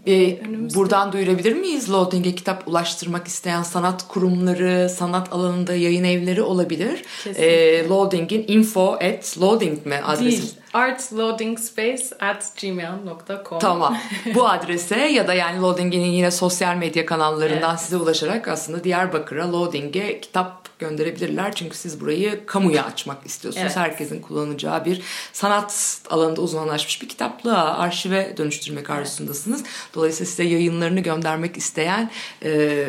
Önümüzde- 0.06 0.74
buradan 0.78 1.12
duyurabilir 1.12 1.52
miyiz? 1.52 1.90
Loading'e 1.90 2.34
kitap 2.34 2.68
ulaştırmak 2.68 3.26
isteyen 3.28 3.62
sanat 3.62 4.08
kurumları, 4.08 4.88
sanat 4.90 5.32
alanında 5.32 5.74
yayın 5.74 6.04
evleri 6.04 6.42
olabilir. 6.42 7.02
Kesinlikle. 7.24 7.76
Ee, 7.78 7.88
Loading'in 7.88 8.44
info 8.48 8.92
at 8.92 9.36
loading 9.40 9.86
mi 9.86 9.94
adresi? 10.04 10.42
Değil. 10.42 10.54
Artloadingspace 10.72 12.04
at 12.20 12.52
gmail.com 12.60 13.58
Tamam. 13.58 13.96
Bu 14.34 14.48
adrese 14.48 14.96
ya 14.96 15.28
da 15.28 15.34
yani 15.34 15.60
Loading'in 15.60 16.00
yine 16.00 16.30
sosyal 16.30 16.76
medya 16.76 17.06
kanallarından 17.06 17.76
size 17.76 17.96
ulaşarak 17.96 18.48
aslında 18.48 18.84
Diyarbakır'a 18.84 19.52
Loading'e 19.52 20.20
kitap 20.20 20.62
gönderebilirler. 20.82 21.54
Çünkü 21.54 21.76
siz 21.76 22.00
burayı 22.00 22.46
kamuya 22.46 22.84
açmak 22.84 23.26
istiyorsunuz. 23.26 23.66
Evet. 23.66 23.76
Herkesin 23.76 24.20
kullanacağı 24.20 24.84
bir 24.84 25.02
sanat 25.32 26.00
alanında 26.10 26.40
uzmanlaşmış 26.40 27.02
bir 27.02 27.08
kitaplığa, 27.08 27.78
arşive 27.78 28.36
dönüştürmek 28.36 28.90
arzusundasınız. 28.90 29.64
Dolayısıyla 29.94 30.30
size 30.30 30.44
yayınlarını 30.44 31.00
göndermek 31.00 31.56
isteyen 31.56 32.10
e, 32.44 32.84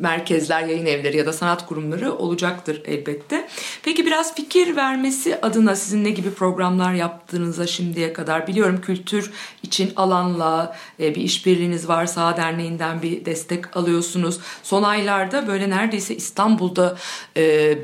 merkezler, 0.00 0.62
yayın 0.62 0.86
evleri 0.86 1.16
ya 1.16 1.26
da 1.26 1.32
sanat 1.32 1.66
kurumları 1.66 2.12
olacaktır 2.12 2.82
elbette. 2.84 3.48
Peki 3.82 4.06
biraz 4.06 4.34
fikir 4.34 4.76
vermesi 4.76 5.38
adına 5.42 5.76
sizin 5.76 6.04
ne 6.04 6.10
gibi 6.10 6.34
programlar 6.34 6.94
yaptığınıza 7.18 7.66
şimdiye 7.66 8.12
kadar 8.12 8.46
biliyorum 8.46 8.80
kültür 8.80 9.30
için 9.62 9.92
alanla 9.96 10.76
e, 11.00 11.14
bir 11.14 11.20
işbirliğiniz 11.20 11.88
var. 11.88 12.06
Sağ 12.06 12.36
Derneği'nden 12.36 13.02
bir 13.02 13.24
destek 13.24 13.76
alıyorsunuz. 13.76 14.40
Son 14.62 14.82
aylarda 14.82 15.46
böyle 15.46 15.70
neredeyse 15.70 16.16
İstanbul'da 16.16 16.96
e, 17.36 17.78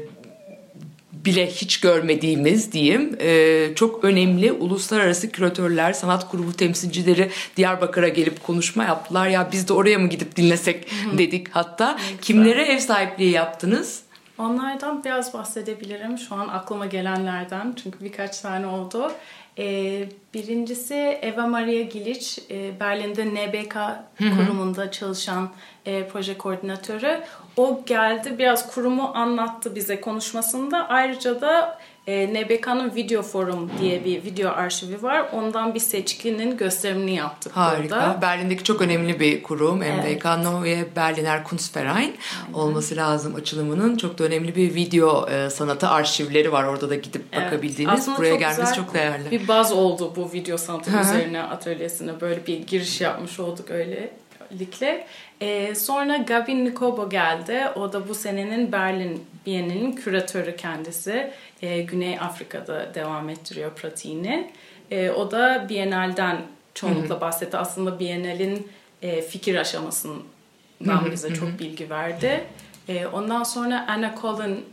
bile 1.12 1.50
hiç 1.50 1.80
görmediğimiz 1.80 2.72
diyeyim 2.72 3.16
e, 3.20 3.68
çok 3.74 4.04
önemli 4.04 4.52
uluslararası 4.52 5.30
küratörler, 5.30 5.92
sanat 5.92 6.32
grubu 6.32 6.52
temsilcileri 6.52 7.30
Diyarbakır'a 7.56 8.08
gelip 8.08 8.42
konuşma 8.42 8.84
yaptılar. 8.84 9.28
Ya 9.28 9.48
biz 9.52 9.68
de 9.68 9.72
oraya 9.72 9.98
mı 9.98 10.08
gidip 10.08 10.36
dinlesek 10.36 10.86
dedik 11.18 11.48
hatta. 11.50 11.98
Kimlere 12.22 12.62
ev 12.62 12.78
sahipliği 12.78 13.30
yaptınız? 13.30 14.02
Onlardan 14.38 15.04
biraz 15.04 15.34
bahsedebilirim. 15.34 16.18
Şu 16.18 16.34
an 16.34 16.48
aklıma 16.48 16.86
gelenlerden. 16.86 17.74
Çünkü 17.82 18.04
birkaç 18.04 18.40
tane 18.40 18.66
oldu. 18.66 19.12
Ee, 19.58 20.08
birincisi 20.34 20.94
Eva 21.22 21.46
Maria 21.46 21.82
Gilic, 21.82 22.42
e, 22.50 22.80
Berlin'de 22.80 23.26
NBK 23.26 23.76
kurumunda 24.18 24.90
çalışan 24.90 25.50
e, 25.86 26.08
proje 26.08 26.38
koordinatörü. 26.38 27.20
O 27.56 27.82
geldi 27.86 28.38
biraz 28.38 28.74
kurumu 28.74 29.10
anlattı 29.14 29.74
bize 29.74 30.00
konuşmasında. 30.00 30.88
Ayrıca 30.88 31.40
da 31.40 31.78
e, 32.06 32.26
NBK'nın 32.34 32.94
Video 32.94 33.22
Forum 33.22 33.70
diye 33.80 34.04
bir 34.04 34.24
video 34.24 34.50
arşivi 34.50 35.02
var. 35.02 35.26
Ondan 35.32 35.74
bir 35.74 35.80
seçkinin 35.80 36.56
gösterimini 36.56 37.14
yaptık 37.14 37.56
Harika. 37.56 37.96
burada. 37.96 38.18
Berlin'deki 38.22 38.64
çok 38.64 38.80
önemli 38.80 39.20
bir 39.20 39.42
kurum. 39.42 39.82
Evet. 39.82 40.16
MDK 40.16 40.24
Neue 40.24 40.86
Berliner 40.96 41.44
Kunstverein 41.44 42.16
olması 42.54 42.96
lazım 42.96 43.34
açılımının. 43.34 43.96
Çok 43.96 44.18
da 44.18 44.24
önemli 44.24 44.56
bir 44.56 44.74
video 44.74 45.28
e, 45.30 45.50
sanatı 45.50 45.88
arşivleri 45.88 46.52
var. 46.52 46.64
Orada 46.64 46.90
da 46.90 46.94
gidip 46.94 47.22
Evet. 47.32 47.46
bakabildiğiniz. 47.46 48.00
Aslında 48.00 48.18
Buraya 48.18 48.30
çok 48.40 48.48
güzel 48.48 48.74
çok 48.74 48.94
değerli. 48.94 49.30
Bir 49.30 49.48
baz 49.48 49.72
oldu 49.72 50.12
bu 50.16 50.32
video 50.32 50.56
sanatı 50.58 50.90
üzerine 51.00 51.42
atölyesine 51.42 52.20
böyle 52.20 52.46
bir 52.46 52.58
giriş 52.58 53.00
yapmış 53.00 53.40
olduk 53.40 53.70
öylelikle. 53.70 55.06
Ee, 55.40 55.74
sonra 55.74 56.16
Gabin 56.16 56.64
Nikobo 56.64 57.10
geldi. 57.10 57.64
O 57.76 57.92
da 57.92 58.08
bu 58.08 58.14
senenin 58.14 58.72
Berlin 58.72 59.24
Bienalinin 59.46 59.92
küratörü 59.92 60.56
kendisi. 60.56 61.32
Ee, 61.62 61.82
Güney 61.82 62.18
Afrika'da 62.20 62.94
devam 62.94 63.28
ettiriyor 63.28 63.74
pratiğini. 63.74 64.50
Ee, 64.90 65.10
o 65.10 65.30
da 65.30 65.66
Bienal'den 65.68 66.42
çoğunlukla 66.74 67.20
bahsetti. 67.20 67.56
Aslında 67.56 67.98
Bienal'in 67.98 68.68
e, 69.02 69.22
fikir 69.22 69.54
aşamasından 69.54 71.10
bize 71.12 71.34
çok 71.34 71.58
bilgi 71.58 71.90
verdi. 71.90 72.44
Ee, 72.88 73.06
ondan 73.06 73.42
sonra 73.42 73.86
Anna 73.88 74.14
Collin 74.22 74.64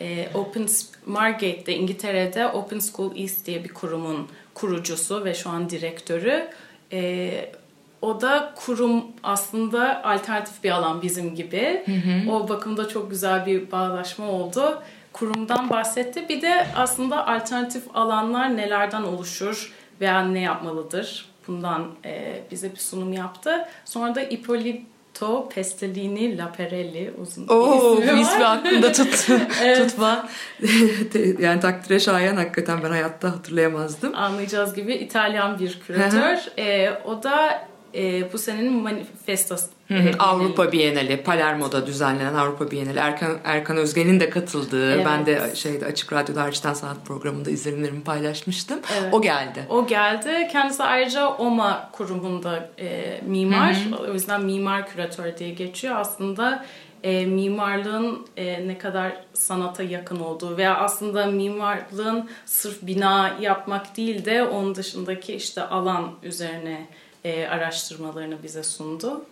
e, 0.00 0.28
Open 0.34 0.66
Margate'de 1.06 1.74
İngiltere'de 1.74 2.48
Open 2.48 2.78
School 2.78 3.16
East 3.16 3.46
diye 3.46 3.64
bir 3.64 3.68
kurumun 3.68 4.28
kurucusu 4.54 5.24
ve 5.24 5.34
şu 5.34 5.50
an 5.50 5.70
direktörü. 5.70 6.48
E, 6.92 7.52
o 8.02 8.20
da 8.20 8.52
kurum 8.56 9.04
aslında 9.22 10.04
alternatif 10.04 10.64
bir 10.64 10.70
alan 10.70 11.02
bizim 11.02 11.34
gibi. 11.34 11.84
O 12.30 12.48
bakımda 12.48 12.88
çok 12.88 13.10
güzel 13.10 13.46
bir 13.46 13.72
bağlaşma 13.72 14.26
oldu. 14.30 14.82
Kurumdan 15.12 15.70
bahsetti. 15.70 16.28
Bir 16.28 16.42
de 16.42 16.66
aslında 16.76 17.26
alternatif 17.26 17.82
alanlar 17.94 18.56
nelerden 18.56 19.02
oluşur 19.02 19.72
veya 20.00 20.20
ne 20.24 20.40
yapmalıdır? 20.40 21.26
Bundan 21.48 21.86
e, 22.04 22.42
bize 22.50 22.72
bir 22.72 22.76
sunum 22.78 23.12
yaptı. 23.12 23.68
Sonra 23.84 24.14
da 24.14 24.22
Ippolito 24.22 25.48
Pestellini 25.48 26.38
Laperelli 26.38 27.12
uzun 27.22 27.48
bir 27.48 27.52
Oo, 27.54 27.98
ismi 27.98 28.12
bu 28.12 28.16
ismi 28.20 28.40
var. 28.40 28.56
aklında 28.56 28.92
tut, 28.92 29.26
tutma. 29.76 30.28
yani 31.38 31.60
takdire 31.60 32.00
şayan 32.00 32.36
hakikaten 32.36 32.82
ben 32.82 32.90
hayatta 32.90 33.32
hatırlayamazdım. 33.32 34.14
anlayacağız 34.14 34.74
gibi 34.74 34.94
İtalyan 34.94 35.58
bir 35.58 35.80
küratör. 35.86 36.38
Ee, 36.58 36.90
o 37.04 37.22
da 37.22 37.66
e, 37.94 38.32
bu 38.32 38.38
senenin 38.38 38.72
manifestosu. 38.72 39.66
Hı 39.88 39.94
hı, 39.94 40.10
Avrupa 40.18 40.72
Bienali, 40.72 41.22
Palermo'da 41.22 41.86
düzenlenen 41.86 42.34
Avrupa 42.34 42.70
Bienali. 42.70 42.98
Erkan, 42.98 43.38
Erkan 43.44 43.76
Özgen'in 43.76 44.20
de 44.20 44.30
katıldığı, 44.30 44.94
Evet. 44.94 45.06
ben 45.06 45.26
de 45.26 45.52
şeyde 45.54 45.86
Açık 45.86 46.12
Radyo'da 46.12 46.42
Harçtan 46.42 46.74
Sanat 46.74 47.06
programında 47.06 47.50
izlenimlerimi 47.50 48.04
paylaşmıştım. 48.04 48.80
Evet. 49.00 49.14
O 49.14 49.22
geldi. 49.22 49.66
O 49.68 49.86
geldi. 49.86 50.48
Kendisi 50.52 50.82
ayrıca 50.82 51.28
OMA 51.28 51.90
kurumunda 51.92 52.70
e, 52.78 53.20
mimar. 53.26 53.76
O 54.08 54.12
yüzden 54.12 54.44
mimar 54.44 54.88
küratör 54.88 55.36
diye 55.36 55.50
geçiyor. 55.50 55.96
Aslında 55.96 56.64
e, 57.02 57.26
mimarlığın 57.26 58.26
e, 58.36 58.68
ne 58.68 58.78
kadar 58.78 59.12
sanata 59.32 59.82
yakın 59.82 60.20
olduğu 60.20 60.56
veya 60.56 60.76
aslında 60.76 61.26
mimarlığın 61.26 62.30
sırf 62.46 62.82
bina 62.82 63.36
yapmak 63.40 63.96
değil 63.96 64.24
de 64.24 64.42
onun 64.42 64.74
dışındaki 64.74 65.34
işte 65.34 65.62
alan 65.62 66.10
üzerine 66.22 66.86
e, 67.24 67.46
araştırmalarını 67.46 68.42
bize 68.42 68.62
sundu. 68.62 69.24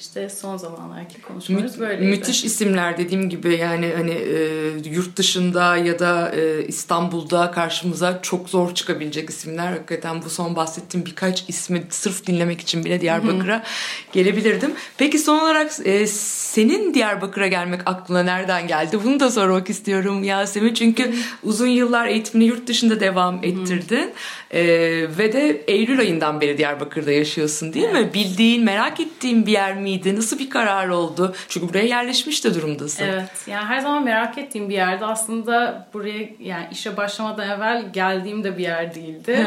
İşte 0.00 0.28
son 0.28 0.56
zamanlardaki 0.56 1.22
konuşmalarımız 1.22 1.78
Mü- 1.78 1.86
böyleydi. 1.88 2.10
müthiş 2.10 2.44
isimler 2.44 2.98
dediğim 2.98 3.30
gibi 3.30 3.56
yani 3.56 3.92
hani 3.96 4.10
e, 4.10 4.90
yurt 4.90 5.16
dışında 5.16 5.76
ya 5.76 5.98
da 5.98 6.32
e, 6.36 6.64
İstanbul'da 6.66 7.50
karşımıza 7.50 8.18
çok 8.22 8.48
zor 8.48 8.74
çıkabilecek 8.74 9.30
isimler. 9.30 9.72
Hakikaten 9.72 10.22
bu 10.22 10.30
son 10.30 10.56
bahsettiğim 10.56 11.06
birkaç 11.06 11.44
ismi 11.48 11.82
sırf 11.90 12.26
dinlemek 12.26 12.60
için 12.60 12.84
bile 12.84 13.00
Diyarbakır'a 13.00 13.62
gelebilirdim. 14.12 14.72
Peki 14.98 15.18
son 15.18 15.38
olarak 15.38 15.72
e, 15.84 16.06
senin 16.06 16.94
Diyarbakır'a 16.94 17.46
gelmek 17.46 17.80
aklına 17.86 18.22
nereden 18.22 18.66
geldi? 18.66 18.98
Bunu 19.04 19.20
da 19.20 19.30
sormak 19.30 19.70
istiyorum 19.70 20.24
Yasemin. 20.24 20.74
Çünkü 20.74 21.14
uzun 21.42 21.66
yıllar 21.68 22.06
eğitimini 22.06 22.48
yurt 22.48 22.66
dışında 22.66 23.00
devam 23.00 23.38
ettirdin. 23.44 24.10
E, 24.50 24.62
ve 25.18 25.32
de 25.32 25.64
Eylül 25.66 26.00
ayından 26.00 26.40
beri 26.40 26.58
Diyarbakır'da 26.58 27.12
yaşıyorsun 27.12 27.72
değil 27.72 27.88
mi? 27.88 28.10
Bildiğin, 28.14 28.64
merak 28.64 29.00
ettiğin 29.00 29.46
bir 29.46 29.52
yer 29.52 29.81
miydi? 29.82 30.16
Nasıl 30.16 30.38
bir 30.38 30.50
karar 30.50 30.88
oldu? 30.88 31.34
Çünkü 31.48 31.68
buraya 31.68 31.84
yerleşmiş 31.84 32.44
de 32.44 32.54
durumdasın. 32.54 33.04
Evet. 33.04 33.30
Yani 33.46 33.64
her 33.64 33.80
zaman 33.80 34.04
merak 34.04 34.38
ettiğim 34.38 34.68
bir 34.68 34.74
yerde 34.74 35.04
aslında 35.04 35.88
buraya 35.94 36.28
yani 36.40 36.66
işe 36.72 36.96
başlamadan 36.96 37.48
evvel 37.48 37.92
geldiğim 37.92 38.44
de 38.44 38.58
bir 38.58 38.62
yer 38.62 38.94
değildi. 38.94 39.46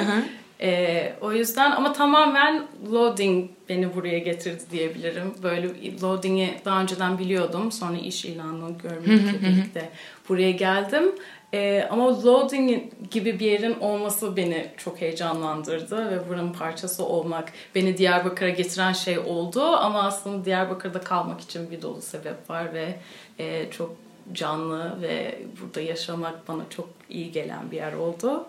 Ee, 0.61 1.13
o 1.21 1.33
yüzden 1.33 1.71
ama 1.71 1.93
tamamen 1.93 2.63
loading 2.91 3.49
beni 3.69 3.95
buraya 3.95 4.19
getirdi 4.19 4.63
diyebilirim. 4.71 5.33
Böyle 5.43 5.67
loading'i 6.01 6.53
daha 6.65 6.81
önceden 6.81 7.19
biliyordum. 7.19 7.71
Sonra 7.71 7.97
iş 7.97 8.25
ilanını 8.25 8.77
görmekle 8.77 9.41
birlikte 9.41 9.89
buraya 10.29 10.51
geldim. 10.51 11.03
E, 11.53 11.87
ama 11.91 12.23
Loading 12.23 12.83
gibi 13.11 13.39
bir 13.39 13.45
yerin 13.45 13.79
olması 13.79 14.35
beni 14.35 14.67
çok 14.77 15.01
heyecanlandırdı 15.01 16.11
ve 16.11 16.29
buranın 16.29 16.53
parçası 16.53 17.05
olmak 17.05 17.53
beni 17.75 17.97
Diyarbakır'a 17.97 18.49
getiren 18.49 18.93
şey 18.93 19.19
oldu. 19.19 19.61
Ama 19.61 20.03
aslında 20.03 20.45
Diyarbakır'da 20.45 21.01
kalmak 21.01 21.41
için 21.41 21.71
bir 21.71 21.81
dolu 21.81 22.01
sebep 22.01 22.49
var 22.49 22.73
ve 22.73 22.95
e, 23.39 23.71
çok 23.71 23.95
canlı 24.33 25.01
ve 25.01 25.39
burada 25.61 25.81
yaşamak 25.81 26.47
bana 26.47 26.61
çok 26.69 26.89
iyi 27.09 27.31
gelen 27.31 27.71
bir 27.71 27.77
yer 27.77 27.93
oldu. 27.93 28.47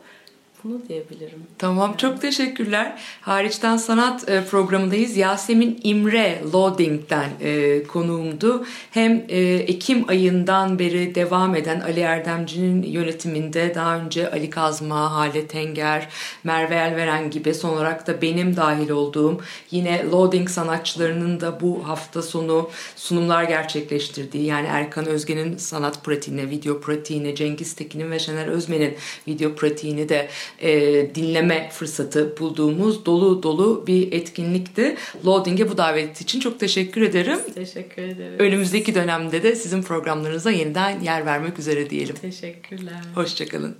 Bunu 0.64 0.88
diyebilirim. 0.88 1.42
Tamam 1.58 1.94
çok 1.96 2.20
teşekkürler. 2.20 3.02
Hariçten 3.20 3.76
Sanat 3.76 4.28
e, 4.28 4.44
programındayız. 4.44 5.16
Yasemin 5.16 5.80
İmre 5.82 6.42
Loading'den 6.52 7.30
e, 7.40 7.82
konuğumdu. 7.84 8.66
Hem 8.90 9.24
e, 9.28 9.38
Ekim 9.54 10.08
ayından 10.08 10.78
beri 10.78 11.14
devam 11.14 11.54
eden 11.54 11.80
Ali 11.80 12.00
Erdemci'nin 12.00 12.82
yönetiminde 12.82 13.74
daha 13.74 13.98
önce 13.98 14.30
Ali 14.30 14.50
Kazma, 14.50 15.12
Hale 15.12 15.46
Tenger, 15.46 16.08
Merve 16.44 16.74
Elveren 16.74 17.30
gibi 17.30 17.54
son 17.54 17.70
olarak 17.70 18.06
da 18.06 18.22
benim 18.22 18.56
dahil 18.56 18.90
olduğum 18.90 19.40
yine 19.70 20.10
Loading 20.10 20.48
sanatçılarının 20.48 21.40
da 21.40 21.60
bu 21.60 21.88
hafta 21.88 22.22
sonu 22.22 22.70
sunumlar 22.96 23.44
gerçekleştirdiği 23.44 24.44
yani 24.44 24.66
Erkan 24.66 25.06
Özge'nin 25.06 25.56
sanat 25.56 26.04
pratiğine, 26.04 26.50
video 26.50 26.80
pratiğine, 26.80 27.34
Cengiz 27.34 27.74
Tekin'in 27.74 28.10
ve 28.10 28.18
Şener 28.18 28.46
Özmen'in 28.46 28.94
video 29.28 29.54
pratiğini 29.54 30.08
de 30.08 30.28
e, 30.58 30.70
dinleme 31.14 31.70
fırsatı 31.70 32.36
bulduğumuz 32.38 33.06
dolu 33.06 33.42
dolu 33.42 33.84
bir 33.86 34.12
etkinlikti. 34.12 34.96
Loading'e 35.26 35.68
bu 35.68 35.76
davet 35.78 36.20
için 36.20 36.40
çok 36.40 36.60
teşekkür 36.60 37.02
ederim. 37.02 37.38
Teşekkür 37.54 38.02
ederim. 38.02 38.38
Önümüzdeki 38.38 38.94
dönemde 38.94 39.42
de 39.42 39.56
sizin 39.56 39.82
programlarınıza 39.82 40.50
yeniden 40.50 41.00
yer 41.00 41.26
vermek 41.26 41.58
üzere 41.58 41.90
diyelim. 41.90 42.16
Teşekkürler. 42.16 43.00
Hoşçakalın. 43.14 43.76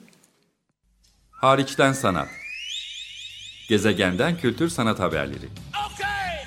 Hariçten 1.30 1.92
sanat. 1.92 2.28
Gezegenden 3.68 4.36
kültür 4.36 4.68
sanat 4.68 4.98
haberleri. 4.98 5.48
Okay, 5.86 6.44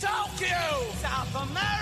Tokyo, 0.00 0.56
South 1.02 1.36
America, 1.36 1.81